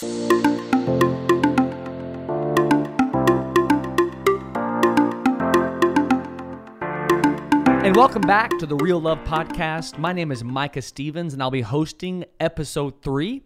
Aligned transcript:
And 0.00 0.10
welcome 7.96 8.22
back 8.22 8.56
to 8.58 8.66
the 8.66 8.76
Real 8.76 9.00
Love 9.00 9.18
Podcast. 9.24 9.98
My 9.98 10.12
name 10.12 10.30
is 10.30 10.44
Micah 10.44 10.82
Stevens, 10.82 11.32
and 11.32 11.42
I'll 11.42 11.50
be 11.50 11.62
hosting 11.62 12.26
episode 12.38 13.02
three. 13.02 13.42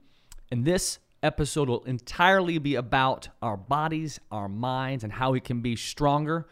And 0.50 0.66
this 0.66 0.98
episode 1.22 1.70
will 1.70 1.84
entirely 1.84 2.58
be 2.58 2.74
about 2.74 3.30
our 3.40 3.56
bodies, 3.56 4.20
our 4.30 4.50
minds, 4.50 5.04
and 5.04 5.12
how 5.14 5.30
we 5.30 5.40
can 5.40 5.62
be 5.62 5.74
stronger 5.74 6.46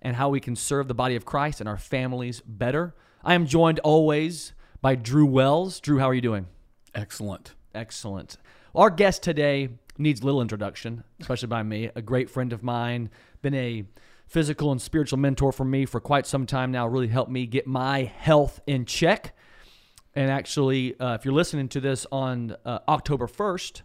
and 0.00 0.14
how 0.14 0.28
we 0.28 0.38
can 0.38 0.54
serve 0.54 0.86
the 0.86 0.94
body 0.94 1.16
of 1.16 1.24
Christ 1.24 1.58
and 1.58 1.68
our 1.68 1.76
families 1.76 2.40
better. 2.46 2.94
I 3.24 3.34
am 3.34 3.46
joined 3.46 3.80
always 3.80 4.52
by 4.80 4.94
Drew 4.94 5.26
Wells. 5.26 5.80
Drew, 5.80 5.98
how 5.98 6.08
are 6.08 6.14
you 6.14 6.20
doing? 6.20 6.46
Excellent. 6.94 7.54
Excellent. 7.74 8.36
Our 8.74 8.90
guest 8.90 9.22
today 9.22 9.70
needs 9.98 10.22
little 10.22 10.40
introduction, 10.40 11.04
especially 11.20 11.48
by 11.48 11.62
me. 11.62 11.90
A 11.94 12.02
great 12.02 12.30
friend 12.30 12.52
of 12.52 12.62
mine, 12.62 13.10
been 13.42 13.54
a 13.54 13.84
physical 14.26 14.70
and 14.70 14.80
spiritual 14.80 15.18
mentor 15.18 15.50
for 15.52 15.64
me 15.64 15.84
for 15.86 16.00
quite 16.00 16.26
some 16.26 16.46
time 16.46 16.70
now, 16.70 16.86
really 16.86 17.08
helped 17.08 17.30
me 17.32 17.46
get 17.46 17.66
my 17.66 18.04
health 18.04 18.60
in 18.66 18.84
check. 18.84 19.36
And 20.14 20.30
actually, 20.30 20.98
uh, 21.00 21.14
if 21.14 21.24
you're 21.24 21.34
listening 21.34 21.68
to 21.70 21.80
this 21.80 22.06
on 22.12 22.56
uh, 22.64 22.78
October 22.88 23.26
1st, 23.26 23.82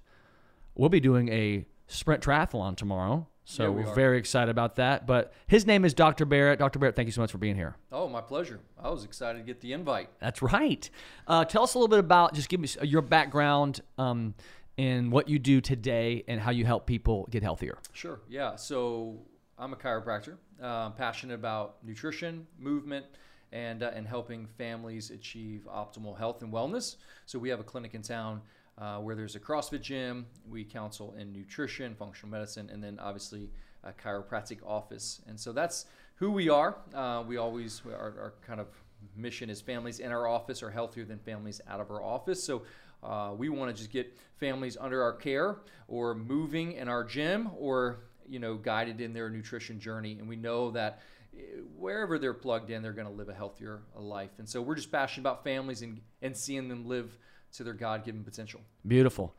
we'll 0.75 0.89
be 0.89 0.99
doing 0.99 1.29
a 1.29 1.65
sprint 1.87 2.23
triathlon 2.23 2.75
tomorrow. 2.75 3.27
So 3.47 3.63
Yeah, 3.63 3.69
we 3.69 3.83
we're 3.83 3.89
are. 3.91 3.95
very 3.95 4.17
excited 4.17 4.49
about 4.49 4.75
that. 4.77 5.05
But 5.05 5.33
his 5.47 5.67
name 5.67 5.85
is 5.85 5.93
Dr. 5.93 6.25
Barrett. 6.25 6.57
Dr. 6.57 6.79
Barrett, 6.79 6.95
thank 6.95 7.05
you 7.07 7.11
so 7.11 7.21
much 7.21 7.31
for 7.31 7.37
being 7.37 7.55
here. 7.55 7.75
Oh, 7.91 8.07
my 8.09 8.21
pleasure. 8.21 8.59
I 8.81 8.89
was 8.89 9.03
excited 9.03 9.37
to 9.39 9.45
get 9.45 9.61
the 9.61 9.73
invite. 9.73 10.09
That's 10.19 10.41
right. 10.41 10.87
Uh, 11.27 11.45
tell 11.45 11.61
us 11.63 11.73
a 11.75 11.77
little 11.77 11.87
bit 11.89 11.99
about, 11.99 12.33
just 12.33 12.49
give 12.49 12.59
me 12.59 12.67
your 12.81 13.03
background 13.03 13.81
um, 13.99 14.33
and 14.77 15.11
what 15.11 15.29
you 15.29 15.39
do 15.39 15.61
today 15.61 16.23
and 16.27 16.39
how 16.39 16.51
you 16.51 16.65
help 16.65 16.85
people 16.85 17.27
get 17.31 17.43
healthier. 17.43 17.77
Sure. 17.93 18.19
Yeah. 18.29 18.55
So 18.55 19.19
I'm 19.57 19.73
a 19.73 19.75
chiropractor. 19.75 20.37
Uh, 20.61 20.89
passionate 20.91 21.33
about 21.33 21.77
nutrition, 21.83 22.47
movement, 22.57 23.05
and 23.51 23.83
uh, 23.83 23.91
and 23.93 24.07
helping 24.07 24.47
families 24.57 25.11
achieve 25.11 25.67
optimal 25.69 26.17
health 26.17 26.41
and 26.41 26.51
wellness. 26.51 26.95
So 27.25 27.39
we 27.39 27.49
have 27.49 27.59
a 27.59 27.63
clinic 27.63 27.93
in 27.93 28.01
town 28.01 28.41
uh, 28.77 28.97
where 28.99 29.15
there's 29.15 29.35
a 29.35 29.39
CrossFit 29.39 29.81
gym. 29.81 30.25
We 30.49 30.63
counsel 30.63 31.15
in 31.19 31.33
nutrition, 31.33 31.95
functional 31.95 32.31
medicine, 32.31 32.69
and 32.71 32.83
then 32.83 32.99
obviously 32.99 33.49
a 33.83 33.91
chiropractic 33.91 34.59
office. 34.65 35.21
And 35.27 35.39
so 35.39 35.51
that's 35.51 35.85
who 36.15 36.31
we 36.31 36.49
are. 36.49 36.77
Uh, 36.93 37.23
we 37.27 37.37
always 37.37 37.81
our 37.85 38.33
kind 38.45 38.59
of 38.59 38.67
mission 39.15 39.49
is 39.49 39.61
families 39.61 39.99
in 39.99 40.11
our 40.11 40.27
office 40.27 40.63
are 40.63 40.71
healthier 40.71 41.05
than 41.05 41.19
families 41.19 41.61
out 41.67 41.79
of 41.79 41.91
our 41.91 42.01
office. 42.01 42.43
So 42.43 42.63
uh, 43.05 43.33
we 43.33 43.49
want 43.49 43.73
to 43.73 43.77
just 43.77 43.91
get 43.91 44.17
families 44.39 44.77
under 44.79 45.01
our 45.01 45.13
care 45.13 45.57
or 45.87 46.15
moving 46.15 46.73
in 46.73 46.89
our 46.89 47.03
gym 47.03 47.49
or 47.57 47.99
you 48.27 48.39
know 48.39 48.55
guided 48.55 49.01
in 49.01 49.13
their 49.13 49.29
nutrition 49.29 49.79
journey. 49.79 50.17
And 50.19 50.27
we 50.27 50.35
know 50.35 50.71
that 50.71 51.01
eh, 51.35 51.41
wherever 51.77 52.17
they're 52.17 52.33
plugged 52.33 52.69
in, 52.69 52.81
they're 52.81 52.93
going 52.93 53.07
to 53.07 53.13
live 53.13 53.29
a 53.29 53.33
healthier 53.33 53.81
life. 53.95 54.31
And 54.39 54.47
so 54.47 54.61
we're 54.61 54.75
just 54.75 54.91
passionate 54.91 55.23
about 55.23 55.43
families 55.43 55.81
and, 55.81 56.01
and 56.21 56.35
seeing 56.35 56.67
them 56.67 56.87
live 56.87 57.17
to 57.53 57.63
their 57.63 57.73
God-given 57.73 58.23
potential. 58.23 58.61
Beautiful. 58.85 59.33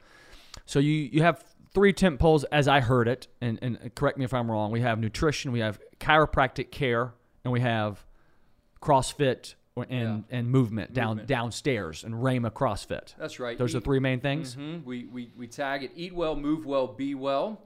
So 0.64 0.78
you, 0.78 0.92
you 0.92 1.22
have 1.22 1.44
three 1.74 1.92
tent 1.92 2.18
poles 2.18 2.44
as 2.44 2.68
I 2.68 2.80
heard 2.80 3.08
it, 3.08 3.28
and, 3.42 3.58
and 3.60 3.94
correct 3.94 4.16
me 4.16 4.24
if 4.24 4.32
I'm 4.32 4.50
wrong. 4.50 4.70
We 4.70 4.80
have 4.80 4.98
nutrition, 4.98 5.52
we 5.52 5.60
have 5.60 5.78
chiropractic 6.00 6.70
care, 6.70 7.12
and 7.44 7.52
we 7.52 7.60
have 7.60 8.04
CrossFit 8.80 9.54
or- 9.76 9.86
and, 9.90 10.24
and 10.30 10.50
movement, 10.50 10.92
down 10.94 11.08
Movement. 11.08 11.28
downstairs 11.28 12.02
and 12.02 12.20
Rama 12.22 12.50
CrossFit. 12.50 13.14
That's 13.18 13.38
right. 13.38 13.56
Those 13.58 13.74
are 13.74 13.78
Eat- 13.78 13.84
three 13.84 14.00
main 14.00 14.20
things. 14.20 14.56
Mhm. 14.56 14.82
We, 14.84 15.04
we, 15.04 15.30
we 15.36 15.46
tag 15.46 15.84
it 15.84 15.92
eat 15.94 16.14
well, 16.14 16.34
move 16.34 16.64
well, 16.66 16.86
be 16.88 17.14
well. 17.14 17.60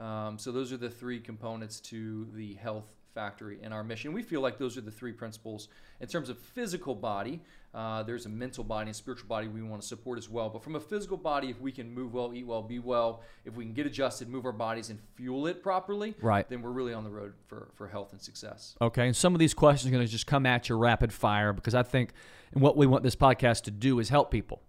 Um, 0.00 0.36
so 0.38 0.50
those 0.50 0.72
are 0.72 0.76
the 0.76 0.90
three 0.90 1.20
components 1.20 1.80
to 1.82 2.26
the 2.34 2.54
health 2.54 2.88
factory 3.14 3.58
in 3.62 3.72
our 3.72 3.84
mission. 3.84 4.12
We 4.12 4.22
feel 4.22 4.40
like 4.40 4.58
those 4.58 4.76
are 4.76 4.80
the 4.80 4.90
three 4.90 5.12
principles. 5.12 5.68
In 6.00 6.08
terms 6.08 6.28
of 6.28 6.38
physical 6.38 6.94
body, 6.94 7.40
uh, 7.74 8.02
there's 8.02 8.26
a 8.26 8.28
mental 8.28 8.64
body 8.64 8.88
and 8.88 8.96
spiritual 8.96 9.28
body 9.28 9.48
we 9.48 9.62
want 9.62 9.80
to 9.82 9.88
support 9.88 10.18
as 10.18 10.28
well. 10.28 10.48
But 10.50 10.62
from 10.62 10.76
a 10.76 10.80
physical 10.80 11.16
body, 11.16 11.48
if 11.48 11.60
we 11.60 11.72
can 11.72 11.92
move 11.92 12.12
well, 12.12 12.32
eat 12.34 12.46
well, 12.46 12.62
be 12.62 12.78
well, 12.78 13.22
if 13.44 13.54
we 13.54 13.64
can 13.64 13.72
get 13.72 13.86
adjusted, 13.86 14.28
move 14.28 14.44
our 14.44 14.52
bodies, 14.52 14.90
and 14.90 14.98
fuel 15.14 15.46
it 15.46 15.62
properly, 15.62 16.14
Right. 16.20 16.48
then 16.48 16.60
we're 16.62 16.70
really 16.70 16.92
on 16.94 17.04
the 17.04 17.10
road 17.10 17.32
for, 17.46 17.68
for 17.74 17.88
health 17.88 18.12
and 18.12 18.20
success. 18.20 18.74
Okay, 18.80 19.06
and 19.06 19.16
some 19.16 19.34
of 19.34 19.38
these 19.38 19.54
questions 19.54 19.88
are 19.88 19.92
going 19.94 20.04
to 20.06 20.10
just 20.12 20.26
come 20.26 20.44
at 20.46 20.68
you 20.68 20.76
rapid 20.76 21.12
fire 21.12 21.52
because 21.52 21.74
I 21.74 21.82
think, 21.82 22.12
and 22.52 22.60
what 22.62 22.76
we 22.76 22.86
want 22.86 23.02
this 23.04 23.16
podcast 23.16 23.62
to 23.64 23.70
do 23.70 23.98
is 24.00 24.08
help 24.08 24.30
people. 24.30 24.62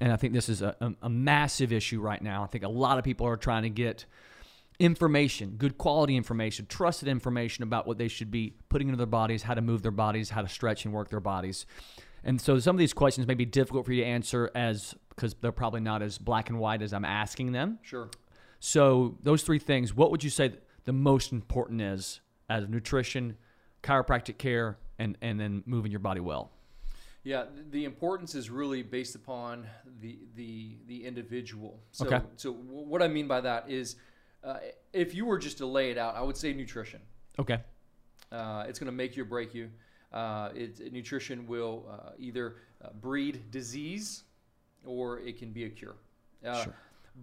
And 0.00 0.12
I 0.12 0.16
think 0.16 0.32
this 0.32 0.48
is 0.48 0.62
a, 0.62 0.76
a, 0.80 0.92
a 1.02 1.08
massive 1.08 1.72
issue 1.72 2.00
right 2.00 2.22
now. 2.22 2.44
I 2.44 2.46
think 2.46 2.62
a 2.62 2.68
lot 2.68 2.98
of 2.98 3.04
people 3.04 3.26
are 3.26 3.36
trying 3.36 3.64
to 3.64 3.68
get 3.70 4.04
information, 4.78 5.54
good 5.58 5.76
quality 5.76 6.16
information, 6.16 6.66
trusted 6.66 7.08
information 7.08 7.64
about 7.64 7.86
what 7.86 7.98
they 7.98 8.08
should 8.08 8.30
be 8.30 8.54
putting 8.68 8.88
into 8.88 8.96
their 8.96 9.06
bodies, 9.06 9.42
how 9.42 9.54
to 9.54 9.60
move 9.60 9.82
their 9.82 9.90
bodies, 9.90 10.30
how 10.30 10.42
to 10.42 10.48
stretch 10.48 10.84
and 10.84 10.94
work 10.94 11.10
their 11.10 11.20
bodies. 11.20 11.66
And 12.24 12.40
so 12.40 12.58
some 12.58 12.76
of 12.76 12.78
these 12.78 12.92
questions 12.92 13.26
may 13.26 13.34
be 13.34 13.44
difficult 13.44 13.86
for 13.86 13.92
you 13.92 14.02
to 14.02 14.08
answer 14.08 14.50
as 14.54 14.94
because 15.10 15.34
they're 15.40 15.50
probably 15.52 15.80
not 15.80 16.00
as 16.02 16.16
black 16.18 16.48
and 16.48 16.58
white 16.60 16.80
as 16.80 16.92
I'm 16.92 17.04
asking 17.04 17.52
them. 17.52 17.78
Sure. 17.82 18.08
So 18.60 19.16
those 19.22 19.42
three 19.42 19.58
things, 19.58 19.94
what 19.94 20.10
would 20.10 20.22
you 20.22 20.30
say 20.30 20.52
the 20.84 20.92
most 20.92 21.32
important 21.32 21.80
is 21.80 22.20
as 22.48 22.68
nutrition, 22.68 23.36
chiropractic 23.82 24.38
care, 24.38 24.78
and 24.98 25.16
and 25.20 25.38
then 25.40 25.62
moving 25.66 25.90
your 25.90 26.00
body 26.00 26.20
well? 26.20 26.52
Yeah, 27.24 27.44
the 27.70 27.84
importance 27.84 28.34
is 28.34 28.48
really 28.48 28.82
based 28.82 29.14
upon 29.14 29.66
the 30.00 30.18
the 30.34 30.76
the 30.86 31.04
individual. 31.04 31.80
So, 31.90 32.06
Okay. 32.06 32.20
so 32.36 32.52
what 32.52 33.02
I 33.02 33.08
mean 33.08 33.26
by 33.26 33.40
that 33.40 33.68
is, 33.70 33.96
uh, 34.44 34.58
if 34.92 35.14
you 35.14 35.26
were 35.26 35.38
just 35.38 35.58
to 35.58 35.66
lay 35.66 35.90
it 35.90 35.98
out, 35.98 36.14
I 36.16 36.22
would 36.22 36.36
say 36.36 36.52
nutrition. 36.52 37.00
Okay. 37.38 37.58
Uh, 38.30 38.64
it's 38.68 38.78
going 38.78 38.86
to 38.86 38.92
make 38.92 39.16
you 39.16 39.22
or 39.22 39.26
break 39.26 39.54
you. 39.54 39.70
Uh, 40.12 40.50
it, 40.54 40.92
nutrition 40.92 41.46
will 41.46 41.86
uh, 41.90 42.10
either 42.18 42.56
uh, 42.82 42.90
breed 43.00 43.50
disease 43.50 44.24
or 44.84 45.20
it 45.20 45.38
can 45.38 45.52
be 45.52 45.64
a 45.64 45.68
cure. 45.68 45.96
Uh, 46.44 46.64
Sure. 46.64 46.74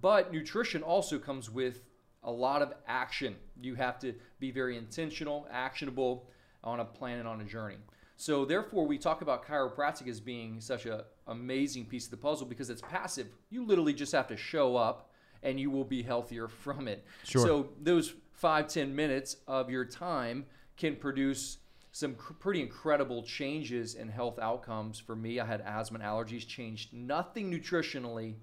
But 0.02 0.34
nutrition 0.34 0.84
also 0.84 1.18
comes 1.18 1.50
with 1.50 1.84
a 2.24 2.32
lot 2.32 2.62
of 2.62 2.74
action. 2.88 3.36
You 3.62 3.76
have 3.76 3.98
to 4.00 4.14
be 4.40 4.52
very 4.52 4.78
intentional, 4.78 5.48
actionable 5.52 6.30
on 6.64 6.80
a 6.82 6.86
plan 6.86 7.20
and 7.20 7.28
on 7.28 7.40
a 7.40 7.46
journey. 7.46 7.78
So 8.18 8.46
therefore, 8.46 8.88
we 8.88 8.98
talk 8.98 9.22
about 9.22 9.46
chiropractic 9.46 10.08
as 10.08 10.20
being 10.20 10.60
such 10.60 10.86
an 10.86 11.02
amazing 11.28 11.86
piece 11.86 12.06
of 12.06 12.12
the 12.12 12.18
puzzle 12.18 12.48
because 12.48 12.70
it's 12.70 12.82
passive. 12.82 13.28
You 13.50 13.66
literally 13.66 13.94
just 13.94 14.12
have 14.12 14.28
to 14.28 14.38
show 14.38 14.76
up, 14.76 15.12
and 15.46 15.60
you 15.60 15.72
will 15.72 15.86
be 15.86 16.02
healthier 16.04 16.48
from 16.64 16.88
it. 16.88 17.06
Sure. 17.24 17.46
So 17.46 17.70
those 17.82 18.14
five 18.34 18.68
ten 18.68 18.96
minutes 18.96 19.38
of 19.48 19.70
your 19.70 19.86
time 19.86 20.46
can 20.76 20.96
produce 20.96 21.60
some 21.92 22.16
cr- 22.16 22.34
pretty 22.34 22.62
incredible 22.62 23.24
changes 23.24 23.96
in 23.96 24.10
health 24.10 24.38
outcomes 24.40 25.00
for 25.00 25.16
me. 25.16 25.40
I 25.40 25.46
had 25.46 25.62
asthma 25.62 26.00
and 26.00 26.06
allergies, 26.06 26.46
changed 26.46 26.92
nothing 26.92 27.50
nutritionally, 27.50 28.34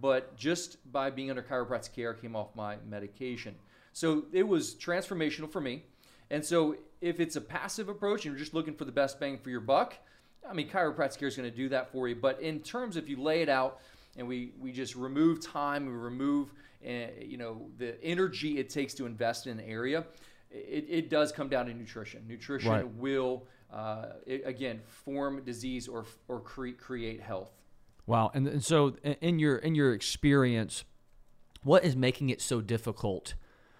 but 0.00 0.36
just 0.36 0.76
by 0.92 1.10
being 1.10 1.30
under 1.30 1.42
chiropractic 1.42 1.92
care, 1.92 2.14
came 2.14 2.36
off 2.36 2.54
my 2.54 2.76
medication. 2.88 3.56
So 3.92 4.26
it 4.32 4.46
was 4.46 4.74
transformational 4.74 5.50
for 5.50 5.60
me. 5.60 5.82
And 6.30 6.44
so 6.44 6.76
if 7.00 7.20
it's 7.20 7.36
a 7.36 7.40
passive 7.40 7.88
approach 7.88 8.24
and 8.24 8.32
you're 8.32 8.38
just 8.38 8.54
looking 8.54 8.74
for 8.74 8.84
the 8.84 8.92
best 8.92 9.18
bang 9.18 9.38
for 9.38 9.50
your 9.50 9.60
buck, 9.60 9.94
I 10.48 10.52
mean, 10.52 10.68
chiropractic 10.68 11.18
care 11.18 11.28
is 11.28 11.36
going 11.36 11.50
to 11.50 11.56
do 11.56 11.68
that 11.70 11.90
for 11.90 12.08
you. 12.08 12.14
But 12.14 12.40
in 12.40 12.60
terms, 12.60 12.96
if 12.96 13.08
you 13.08 13.20
lay 13.20 13.42
it 13.42 13.48
out 13.48 13.80
and 14.16 14.26
we, 14.26 14.52
we 14.58 14.72
just 14.72 14.94
remove 14.94 15.40
time, 15.40 15.86
we 15.86 15.92
remove, 15.92 16.52
uh, 16.86 16.90
you 17.20 17.36
know, 17.36 17.66
the 17.78 18.02
energy 18.02 18.58
it 18.58 18.70
takes 18.70 18.94
to 18.94 19.06
invest 19.06 19.46
in 19.46 19.58
an 19.58 19.64
area, 19.64 20.04
it, 20.50 20.86
it 20.88 21.10
does 21.10 21.32
come 21.32 21.48
down 21.48 21.66
to 21.66 21.74
nutrition. 21.74 22.24
Nutrition 22.28 22.70
Right. 22.70 22.88
will, 22.94 23.46
uh, 23.72 24.06
it, 24.26 24.42
again, 24.44 24.80
form 24.86 25.42
disease 25.44 25.88
or, 25.88 26.04
or 26.28 26.40
cre- 26.40 26.70
create 26.78 27.20
health. 27.20 27.50
Wow. 28.06 28.30
And 28.34 28.46
and 28.46 28.62
so 28.62 28.96
in- 29.02 29.38
your 29.38 29.56
in 29.56 29.74
your 29.74 29.94
experience, 29.94 30.84
what 31.62 31.84
is 31.84 31.96
making 31.96 32.28
it 32.28 32.42
so 32.42 32.60
difficult 32.60 33.34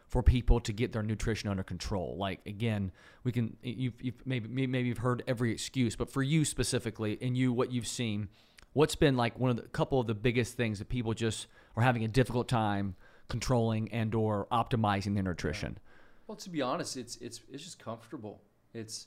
for 0.08 0.22
people 0.22 0.60
to 0.60 0.72
get 0.72 0.92
their 0.92 1.02
nutrition 1.02 1.50
under 1.50 1.62
control? 1.62 2.16
Like 2.19 2.40
again, 2.46 2.90
we 3.22 3.32
can 3.32 3.58
you've, 3.62 4.00
you've 4.00 4.26
maybe 4.26 4.48
maybe 4.48 4.88
you've 4.88 4.98
heard 4.98 5.22
every 5.26 5.52
excuse, 5.52 5.94
but 5.94 6.10
for 6.10 6.22
you 6.22 6.46
specifically, 6.46 7.19
and 7.20 7.36
you 7.36 7.52
what 7.52 7.70
you've 7.70 7.86
seen, 7.86 8.28
what's 8.74 8.94
been 8.94 9.16
like 9.16 9.38
one 9.38 9.50
of 9.50 9.56
the 9.56 9.62
couple 9.62 9.98
of 9.98 10.06
the 10.06 10.14
biggest 10.14 10.56
things 10.56 10.78
that 10.78 10.88
people 10.88 11.14
just 11.14 11.46
are 11.76 11.82
having 11.82 12.04
a 12.04 12.08
difficult 12.08 12.48
time 12.48 12.94
controlling 13.28 13.90
and 13.90 14.14
or 14.14 14.46
optimizing 14.52 15.14
their 15.14 15.22
nutrition? 15.22 15.78
Well, 16.26 16.36
to 16.36 16.50
be 16.50 16.60
honest, 16.60 16.96
it's 16.96 17.16
it's 17.16 17.40
it's 17.50 17.64
just 17.64 17.82
comfortable. 17.82 18.42
It's 18.74 19.06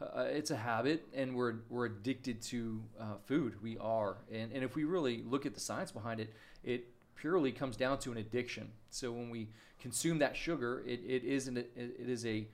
uh, 0.00 0.22
it's 0.22 0.50
a 0.50 0.56
habit, 0.56 1.06
and 1.14 1.34
we're 1.34 1.56
we're 1.68 1.86
addicted 1.86 2.40
to 2.42 2.82
uh, 2.98 3.04
food. 3.26 3.62
We 3.62 3.76
are, 3.78 4.16
and 4.32 4.52
and 4.52 4.64
if 4.64 4.74
we 4.74 4.84
really 4.84 5.22
look 5.26 5.44
at 5.44 5.54
the 5.54 5.60
science 5.60 5.92
behind 5.92 6.20
it, 6.20 6.32
it 6.64 6.86
purely 7.16 7.52
comes 7.52 7.76
down 7.76 7.98
to 7.98 8.12
an 8.12 8.18
addiction. 8.18 8.70
So 8.90 9.10
when 9.10 9.28
we 9.30 9.48
consume 9.80 10.18
that 10.20 10.36
sugar, 10.36 10.84
it, 10.86 11.00
it 11.06 11.24
is 11.24 11.48
an, 11.48 11.56
it 11.56 12.08
is 12.08 12.24
a 12.24 12.46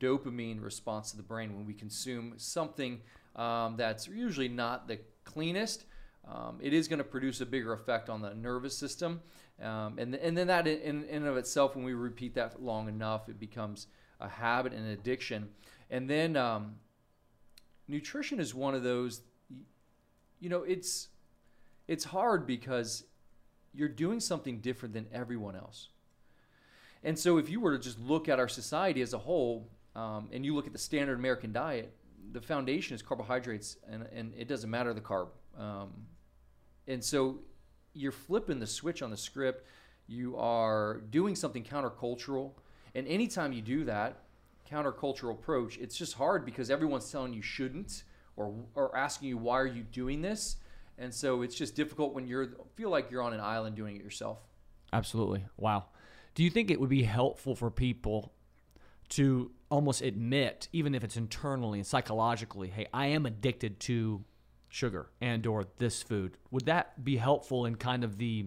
dopamine 0.00 0.62
response 0.62 1.10
to 1.10 1.16
the 1.16 1.22
brain 1.22 1.54
when 1.54 1.66
we 1.66 1.74
consume 1.74 2.34
something 2.38 3.00
um, 3.36 3.76
that's 3.76 4.08
usually 4.08 4.48
not 4.48 4.88
the 4.88 4.98
cleanest. 5.24 5.84
Um, 6.28 6.58
it 6.60 6.72
is 6.72 6.88
going 6.88 6.98
to 6.98 7.04
produce 7.04 7.40
a 7.40 7.46
bigger 7.46 7.72
effect 7.72 8.10
on 8.10 8.20
the 8.20 8.34
nervous 8.34 8.76
system. 8.76 9.20
Um, 9.62 9.98
and, 9.98 10.14
and 10.14 10.36
then 10.36 10.48
that 10.48 10.66
in, 10.66 11.04
in 11.04 11.22
and 11.22 11.26
of 11.26 11.36
itself, 11.36 11.76
when 11.76 11.84
we 11.84 11.94
repeat 11.94 12.34
that 12.34 12.62
long 12.62 12.88
enough, 12.88 13.28
it 13.28 13.38
becomes 13.38 13.86
a 14.20 14.28
habit 14.28 14.72
and 14.72 14.84
an 14.84 14.92
addiction. 14.92 15.48
And 15.90 16.10
then 16.10 16.36
um, 16.36 16.76
nutrition 17.88 18.40
is 18.40 18.54
one 18.54 18.74
of 18.74 18.82
those, 18.82 19.22
you 20.40 20.48
know, 20.48 20.62
it's 20.62 21.08
it's 21.88 22.04
hard 22.04 22.46
because 22.46 23.04
you're 23.72 23.88
doing 23.88 24.18
something 24.18 24.58
different 24.60 24.94
than 24.94 25.06
everyone 25.12 25.54
else. 25.54 25.88
And 27.04 27.16
so, 27.16 27.38
if 27.38 27.48
you 27.48 27.60
were 27.60 27.76
to 27.76 27.82
just 27.82 28.00
look 28.00 28.28
at 28.28 28.40
our 28.40 28.48
society 28.48 29.00
as 29.00 29.12
a 29.12 29.18
whole, 29.18 29.68
um, 29.94 30.28
and 30.32 30.44
you 30.44 30.54
look 30.54 30.66
at 30.66 30.72
the 30.72 30.78
standard 30.78 31.18
American 31.18 31.52
diet, 31.52 31.94
the 32.32 32.40
foundation 32.40 32.96
is 32.96 33.02
carbohydrates, 33.02 33.76
and, 33.88 34.06
and 34.12 34.32
it 34.36 34.48
doesn't 34.48 34.68
matter 34.68 34.92
the 34.92 35.00
carb. 35.00 35.28
Um, 35.56 35.92
and 36.86 37.02
so, 37.02 37.40
you're 37.94 38.12
flipping 38.12 38.58
the 38.58 38.66
switch 38.66 39.02
on 39.02 39.10
the 39.10 39.16
script. 39.16 39.66
You 40.06 40.36
are 40.36 41.00
doing 41.10 41.34
something 41.34 41.64
countercultural, 41.64 42.52
and 42.94 43.06
anytime 43.08 43.52
you 43.52 43.62
do 43.62 43.84
that, 43.84 44.22
countercultural 44.70 45.32
approach, 45.32 45.78
it's 45.78 45.96
just 45.96 46.14
hard 46.14 46.44
because 46.44 46.70
everyone's 46.70 47.10
telling 47.10 47.32
you 47.32 47.42
shouldn't, 47.42 48.04
or 48.36 48.54
or 48.74 48.96
asking 48.96 49.28
you 49.28 49.38
why 49.38 49.58
are 49.58 49.66
you 49.66 49.82
doing 49.82 50.22
this, 50.22 50.56
and 50.98 51.12
so 51.12 51.42
it's 51.42 51.54
just 51.54 51.74
difficult 51.74 52.14
when 52.14 52.26
you're 52.26 52.50
feel 52.74 52.90
like 52.90 53.10
you're 53.10 53.22
on 53.22 53.32
an 53.32 53.40
island 53.40 53.76
doing 53.76 53.96
it 53.96 54.02
yourself. 54.02 54.38
Absolutely. 54.92 55.44
Wow. 55.56 55.86
Do 56.34 56.44
you 56.44 56.50
think 56.50 56.70
it 56.70 56.78
would 56.78 56.90
be 56.90 57.02
helpful 57.02 57.56
for 57.56 57.70
people 57.70 58.32
to 59.10 59.50
almost 59.70 60.02
admit, 60.02 60.68
even 60.72 60.94
if 60.94 61.02
it's 61.02 61.16
internally 61.16 61.78
and 61.78 61.86
psychologically, 61.86 62.68
hey, 62.68 62.86
I 62.92 63.06
am 63.06 63.26
addicted 63.26 63.80
to 63.80 64.24
sugar 64.68 65.10
and 65.20 65.46
or 65.46 65.66
this 65.78 66.02
food? 66.02 66.38
Would 66.50 66.66
that 66.66 67.04
be 67.04 67.16
helpful 67.16 67.66
in 67.66 67.76
kind 67.76 68.04
of 68.04 68.18
the 68.18 68.46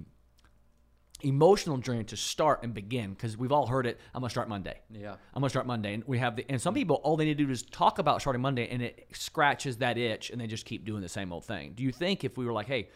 emotional 1.21 1.77
journey 1.77 2.03
to 2.05 2.17
start 2.17 2.63
and 2.63 2.73
begin? 2.73 3.11
Because 3.11 3.37
we've 3.37 3.51
all 3.51 3.67
heard 3.67 3.85
it 3.85 3.99
i'm 4.13 4.21
gonna 4.21 4.29
start 4.29 4.49
monday. 4.49 4.79
Yeah. 4.89 5.15
i'm 5.33 5.41
gonna 5.41 5.49
start 5.49 5.67
monday. 5.67 5.93
And 5.93 6.03
we 6.05 6.17
have 6.19 6.35
the 6.35 6.45
and 6.49 6.61
some 6.61 6.73
people 6.73 6.97
all 6.97 7.17
they 7.17 7.25
need 7.25 7.37
to 7.37 7.45
do 7.45 7.51
is 7.51 7.63
talk 7.63 7.99
about 7.99 8.21
starting 8.21 8.41
monday 8.41 8.67
and 8.69 8.81
it 8.81 9.07
scratches 9.13 9.77
that 9.77 9.97
itch 9.97 10.29
and 10.29 10.39
they 10.39 10.47
just 10.47 10.65
keep 10.65 10.85
doing 10.85 11.01
the 11.01 11.09
same 11.09 11.33
old 11.33 11.45
thing. 11.45 11.73
Do 11.75 11.83
you 11.83 11.91
think 11.91 12.23
if 12.23 12.37
we 12.37 12.45
were 12.45 12.53
like 12.53 12.67
hey 12.67 12.89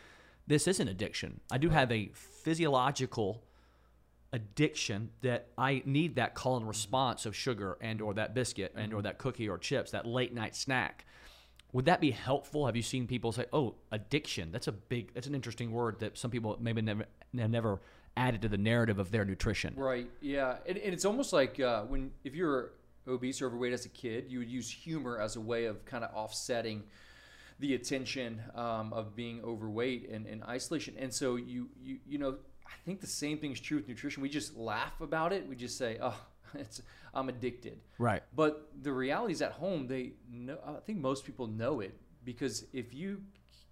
this 0.45 0.67
is 0.67 0.81
an 0.81 0.89
addiction. 0.89 1.39
I 1.51 1.57
do 1.57 1.69
have 1.69 1.89
a 1.91 2.11
physiological 2.13 3.45
addiction 4.33 5.11
that 5.21 5.47
i 5.59 5.83
need 5.85 6.15
that 6.15 6.33
call 6.33 6.57
and 6.57 6.67
response 6.67 7.27
of 7.27 7.35
sugar 7.35 7.77
and 7.81 8.01
or 8.01 8.15
that 8.15 8.33
biscuit 8.33 8.73
and 8.75 8.91
or 8.91 8.95
mm-hmm. 8.95 9.03
that 9.03 9.19
cookie 9.19 9.47
or 9.47 9.59
chips 9.59 9.91
that 9.91 10.07
late 10.07 10.33
night 10.33 10.55
snack 10.55 11.05
would 11.73 11.85
that 11.85 11.99
be 11.99 12.11
helpful? 12.11 12.67
Have 12.67 12.75
you 12.75 12.83
seen 12.83 13.07
people 13.07 13.31
say, 13.31 13.45
"Oh, 13.51 13.75
addiction"? 13.91 14.51
That's 14.51 14.67
a 14.67 14.71
big. 14.71 15.13
That's 15.13 15.27
an 15.27 15.35
interesting 15.35 15.71
word 15.71 15.99
that 15.99 16.17
some 16.17 16.31
people 16.31 16.55
maybe 16.61 16.81
never 16.81 17.05
never 17.33 17.81
added 18.15 18.43
to 18.43 18.47
the 18.47 18.57
narrative 18.57 18.99
of 18.99 19.09
their 19.11 19.25
nutrition. 19.25 19.73
Right. 19.75 20.07
Yeah. 20.21 20.57
And, 20.67 20.77
and 20.77 20.93
it's 20.93 21.03
almost 21.03 21.33
like 21.33 21.59
uh, 21.59 21.81
when 21.83 22.11
if 22.23 22.35
you're 22.35 22.73
obese 23.07 23.41
or 23.41 23.47
overweight 23.47 23.73
as 23.73 23.85
a 23.85 23.89
kid, 23.89 24.25
you 24.29 24.39
would 24.39 24.49
use 24.49 24.69
humor 24.69 25.19
as 25.19 25.35
a 25.35 25.41
way 25.41 25.65
of 25.65 25.83
kind 25.85 26.03
of 26.03 26.13
offsetting 26.13 26.83
the 27.59 27.73
attention 27.73 28.41
um, 28.55 28.93
of 28.93 29.15
being 29.15 29.41
overweight 29.43 30.09
and, 30.09 30.27
and 30.27 30.43
isolation. 30.43 30.95
And 30.97 31.13
so 31.13 31.35
you 31.35 31.69
you 31.81 31.97
you 32.07 32.17
know 32.19 32.37
I 32.67 32.75
think 32.85 33.01
the 33.01 33.07
same 33.07 33.39
thing 33.39 33.51
is 33.51 33.59
true 33.59 33.77
with 33.77 33.87
nutrition. 33.87 34.21
We 34.21 34.29
just 34.29 34.55
laugh 34.55 35.01
about 35.01 35.33
it. 35.33 35.47
We 35.47 35.55
just 35.55 35.77
say, 35.77 35.97
"Oh, 36.01 36.19
it's 36.59 36.81
I'm 37.13 37.29
addicted." 37.29 37.79
Right. 37.97 38.23
But 38.35 38.69
the 38.81 38.91
reality 38.91 39.33
is 39.33 39.41
at 39.41 39.53
home, 39.53 39.87
they 39.87 40.13
know, 40.31 40.57
I 40.65 40.79
think 40.85 40.99
most 40.99 41.25
people 41.25 41.47
know 41.47 41.79
it 41.79 41.95
because 42.25 42.65
if 42.73 42.93
you 42.93 43.21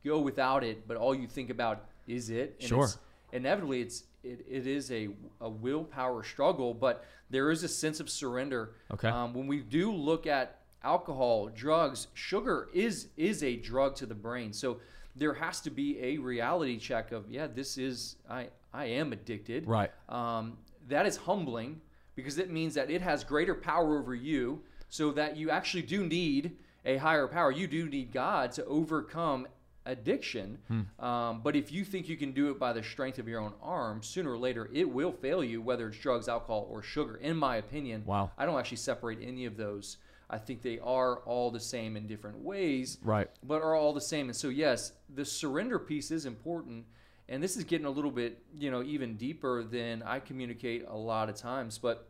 go 0.05 0.19
without 0.19 0.63
it, 0.63 0.87
but 0.87 0.97
all 0.97 1.13
you 1.15 1.27
think 1.27 1.49
about 1.49 1.85
is 2.07 2.29
it, 2.29 2.57
and 2.59 2.69
Sure. 2.69 2.83
it's, 2.85 2.97
inevitably 3.31 3.81
it's 3.81 4.03
it, 4.23 4.45
it 4.49 4.67
is 4.67 4.91
a, 4.91 5.09
a 5.39 5.49
willpower 5.49 6.23
struggle, 6.23 6.73
but 6.73 7.05
there 7.29 7.49
is 7.49 7.63
a 7.63 7.67
sense 7.67 7.99
of 7.99 8.09
surrender. 8.09 8.75
Okay. 8.91 9.07
Um, 9.07 9.33
when 9.33 9.47
we 9.47 9.61
do 9.61 9.91
look 9.91 10.27
at 10.27 10.59
alcohol, 10.83 11.47
drugs, 11.47 12.07
sugar 12.13 12.69
is 12.73 13.07
is 13.17 13.43
a 13.43 13.55
drug 13.55 13.95
to 13.95 14.05
the 14.05 14.15
brain. 14.15 14.53
So 14.53 14.79
there 15.15 15.33
has 15.33 15.59
to 15.61 15.69
be 15.69 15.99
a 16.01 16.17
reality 16.17 16.77
check 16.77 17.11
of 17.11 17.29
yeah, 17.29 17.47
this 17.47 17.77
is 17.77 18.15
I 18.29 18.47
I 18.73 18.85
am 18.85 19.13
addicted. 19.13 19.67
Right. 19.67 19.91
Um, 20.09 20.57
that 20.87 21.05
is 21.05 21.17
humbling 21.17 21.81
because 22.21 22.37
it 22.39 22.49
means 22.49 22.73
that 22.75 22.89
it 22.89 23.01
has 23.01 23.23
greater 23.23 23.55
power 23.55 23.97
over 23.99 24.15
you, 24.15 24.61
so 24.89 25.11
that 25.11 25.37
you 25.37 25.49
actually 25.49 25.83
do 25.83 26.05
need 26.05 26.57
a 26.85 26.97
higher 26.97 27.27
power. 27.27 27.51
You 27.51 27.67
do 27.67 27.87
need 27.87 28.11
God 28.11 28.51
to 28.53 28.65
overcome 28.65 29.47
addiction. 29.85 30.59
Um, 30.99 31.41
but 31.43 31.55
if 31.55 31.71
you 31.71 31.83
think 31.83 32.07
you 32.07 32.17
can 32.17 32.31
do 32.33 32.51
it 32.51 32.59
by 32.59 32.73
the 32.73 32.83
strength 32.83 33.17
of 33.19 33.27
your 33.27 33.39
own 33.41 33.53
arm, 33.61 34.03
sooner 34.03 34.31
or 34.31 34.37
later 34.37 34.69
it 34.73 34.89
will 34.89 35.11
fail 35.11 35.43
you, 35.43 35.61
whether 35.61 35.87
it's 35.87 35.97
drugs, 35.97 36.27
alcohol, 36.27 36.67
or 36.69 36.81
sugar. 36.83 37.15
In 37.17 37.35
my 37.37 37.57
opinion, 37.57 38.03
Wow. 38.05 38.31
I 38.37 38.45
don't 38.45 38.59
actually 38.59 38.77
separate 38.77 39.19
any 39.21 39.45
of 39.45 39.57
those. 39.57 39.97
I 40.29 40.37
think 40.37 40.61
they 40.61 40.79
are 40.79 41.17
all 41.19 41.51
the 41.51 41.59
same 41.59 41.97
in 41.97 42.07
different 42.07 42.37
ways 42.39 42.97
Right. 43.03 43.29
but 43.43 43.61
are 43.61 43.75
all 43.75 43.91
the 43.93 44.01
same. 44.01 44.27
And 44.27 44.35
so, 44.35 44.47
yes, 44.49 44.93
the 45.13 45.25
surrender 45.25 45.77
piece 45.79 46.09
is 46.11 46.25
important. 46.25 46.85
And 47.27 47.41
this 47.41 47.57
is 47.57 47.63
getting 47.63 47.85
a 47.85 47.89
little 47.89 48.11
bit, 48.11 48.43
you 48.57 48.71
know, 48.71 48.81
even 48.83 49.15
deeper 49.17 49.63
than 49.63 50.03
I 50.03 50.19
communicate 50.19 50.85
a 50.87 50.95
lot 50.95 51.27
of 51.29 51.35
times. 51.35 51.77
But 51.79 52.07